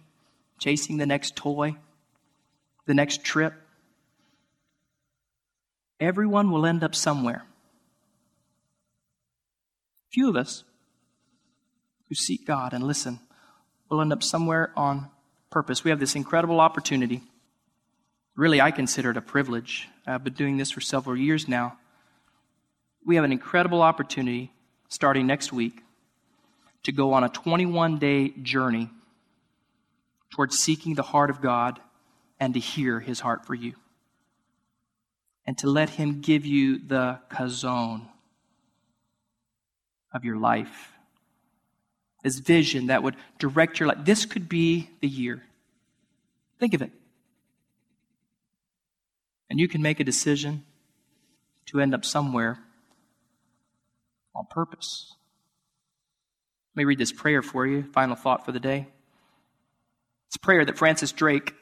chasing 0.59 0.99
the 0.99 1.07
next 1.07 1.35
toy, 1.35 1.77
the 2.87 2.95
next 2.95 3.25
trip. 3.25 3.55
Everyone 6.01 6.51
will 6.51 6.67
end 6.67 6.83
up 6.83 6.95
somewhere. 6.95 7.45
Few 10.13 10.29
of 10.29 10.37
us 10.37 10.65
who 12.09 12.15
seek 12.15 12.47
God 12.47 12.73
and 12.73 12.85
listen 12.85 13.21
will 13.89 14.01
end 14.01 14.13
up 14.13 14.23
somewhere 14.23 14.73
on 14.77 15.09
purpose. 15.51 15.85
We 15.85 15.91
have 15.91 16.01
this 16.01 16.17
incredible 16.17 16.61
opportunity 16.61 17.23
really, 18.37 18.61
I 18.61 18.71
consider 18.71 19.11
it 19.11 19.17
a 19.17 19.23
privilege. 19.23 19.89
I've 20.07 20.25
been 20.25 20.33
doing 20.33 20.57
this 20.57 20.71
for 20.71 20.81
several 20.81 21.17
years 21.17 21.49
now. 21.49 21.79
We 23.05 23.17
have 23.17 23.25
an 23.25 23.33
incredible 23.33 23.83
opportunity 23.83 24.53
starting 24.89 25.27
next 25.27 25.53
week 25.53 25.83
to 26.85 26.93
go 26.93 27.13
on 27.13 27.25
a 27.25 27.29
21 27.29 27.99
day 27.99 28.31
journey 28.43 28.91
towards 30.31 30.59
seeking 30.59 30.95
the 30.95 31.03
heart 31.03 31.31
of 31.31 31.41
God 31.41 31.81
and 32.43 32.55
to 32.55 32.61
hear 32.61 32.99
his 32.99 33.21
heart 33.21 33.47
for 33.47 33.55
you. 33.55 33.73
And 35.47 35.57
to 35.59 35.69
let 35.69 35.91
him 35.91 36.21
give 36.21 36.45
you 36.45 36.77
the 36.77 37.21
chazon 37.31 38.09
of 40.13 40.25
your 40.25 40.37
life. 40.37 40.91
This 42.25 42.41
vision 42.41 42.89
that 42.89 43.05
would 43.05 43.15
direct 43.39 43.79
your 43.79 43.91
life. 43.91 43.99
This 44.05 44.27
could 44.27 44.49
be 44.49 44.91
the 45.01 45.07
year. 45.07 45.45
Think 46.59 46.75
of 46.75 46.83
it. 46.83 46.91
And 49.49 49.61
you 49.61 49.69
can 49.69 49.81
make 49.81 50.01
a 50.01 50.05
decision 50.05 50.65
to 51.67 51.81
end 51.81 51.95
up 51.95 52.05
somewhere 52.05 52.59
on 54.35 54.47
purpose. 54.51 55.15
Let 56.75 56.81
me 56.81 56.85
read 56.87 56.99
this 56.99 57.13
prayer 57.13 57.41
for 57.41 57.69
you, 57.69 57.85
final 57.93 58.17
thought 58.17 58.45
for 58.45 58.51
the 58.51 58.59
day. 58.59 58.89
It's 60.27 60.35
a 60.35 60.41
prayer 60.41 60.65
that 60.65 60.77
Francis 60.77 61.13
Drake 61.13 61.55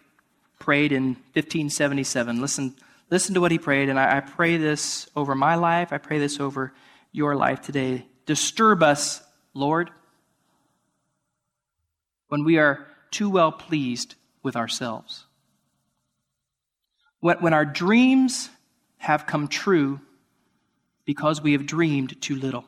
prayed 0.61 0.93
in 0.93 1.15
1577. 1.33 2.41
Listen, 2.41 2.77
listen 3.11 3.35
to 3.35 3.41
what 3.41 3.51
he 3.51 3.59
prayed, 3.59 3.89
and 3.89 3.99
I, 3.99 4.19
I 4.19 4.21
pray 4.21 4.57
this 4.57 5.09
over 5.17 5.35
my 5.35 5.57
life. 5.57 5.93
I 5.93 5.99
pray 5.99 6.21
this 6.21 6.39
over 6.39 6.73
your 7.11 7.35
life 7.35 7.61
today. 7.61 8.07
Disturb 8.27 8.85
us, 8.85 9.21
Lord, 9.55 9.91
when 12.29 12.45
we 12.45 12.59
are 12.59 12.87
too 13.11 13.29
well 13.29 13.51
pleased 13.51 14.15
with 14.45 14.55
ourselves. 14.55 15.25
When, 17.19 17.39
when 17.39 17.55
our 17.55 17.65
dreams 17.65 18.51
have 18.99 19.27
come 19.27 19.49
true 19.49 20.01
because 21.05 21.43
we 21.43 21.53
have 21.53 21.67
dreamed 21.67 22.21
too 22.21 22.37
little. 22.37 22.65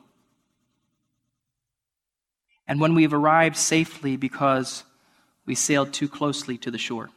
And 2.67 2.79
when 2.81 2.95
we 2.95 3.03
have 3.03 3.13
arrived 3.13 3.55
safely 3.55 4.17
because 4.17 4.83
we 5.45 5.55
sailed 5.55 5.93
too 5.93 6.09
closely 6.09 6.57
to 6.57 6.71
the 6.71 6.77
shore. 6.77 7.09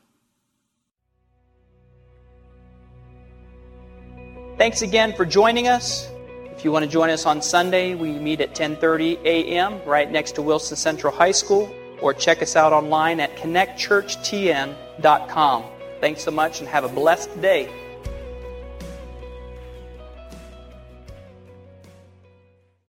Thanks 4.59 4.81
again 4.81 5.13
for 5.13 5.27
joining 5.27 5.69
us. 5.69 6.09
If 6.51 6.65
you 6.65 6.73
want 6.73 6.87
to 6.87 6.91
join 6.91 7.11
us 7.11 7.27
on 7.27 7.43
Sunday, 7.43 7.95
we 7.95 8.13
meet 8.13 8.41
at 8.41 8.55
10:30 8.55 9.23
a.m. 9.23 9.83
right 9.85 10.11
next 10.11 10.33
to 10.37 10.43
Wilson 10.43 10.79
Central 10.79 11.13
High 11.13 11.33
School 11.33 11.71
or 12.01 12.15
check 12.15 12.41
us 12.41 12.57
out 12.57 12.73
online 12.73 13.21
at 13.21 13.37
connectchurchtn.com. 13.37 15.65
Thanks 16.01 16.23
so 16.23 16.31
much 16.31 16.61
and 16.61 16.69
have 16.71 16.85
a 16.85 16.89
blessed 16.89 17.39
day. 17.43 17.69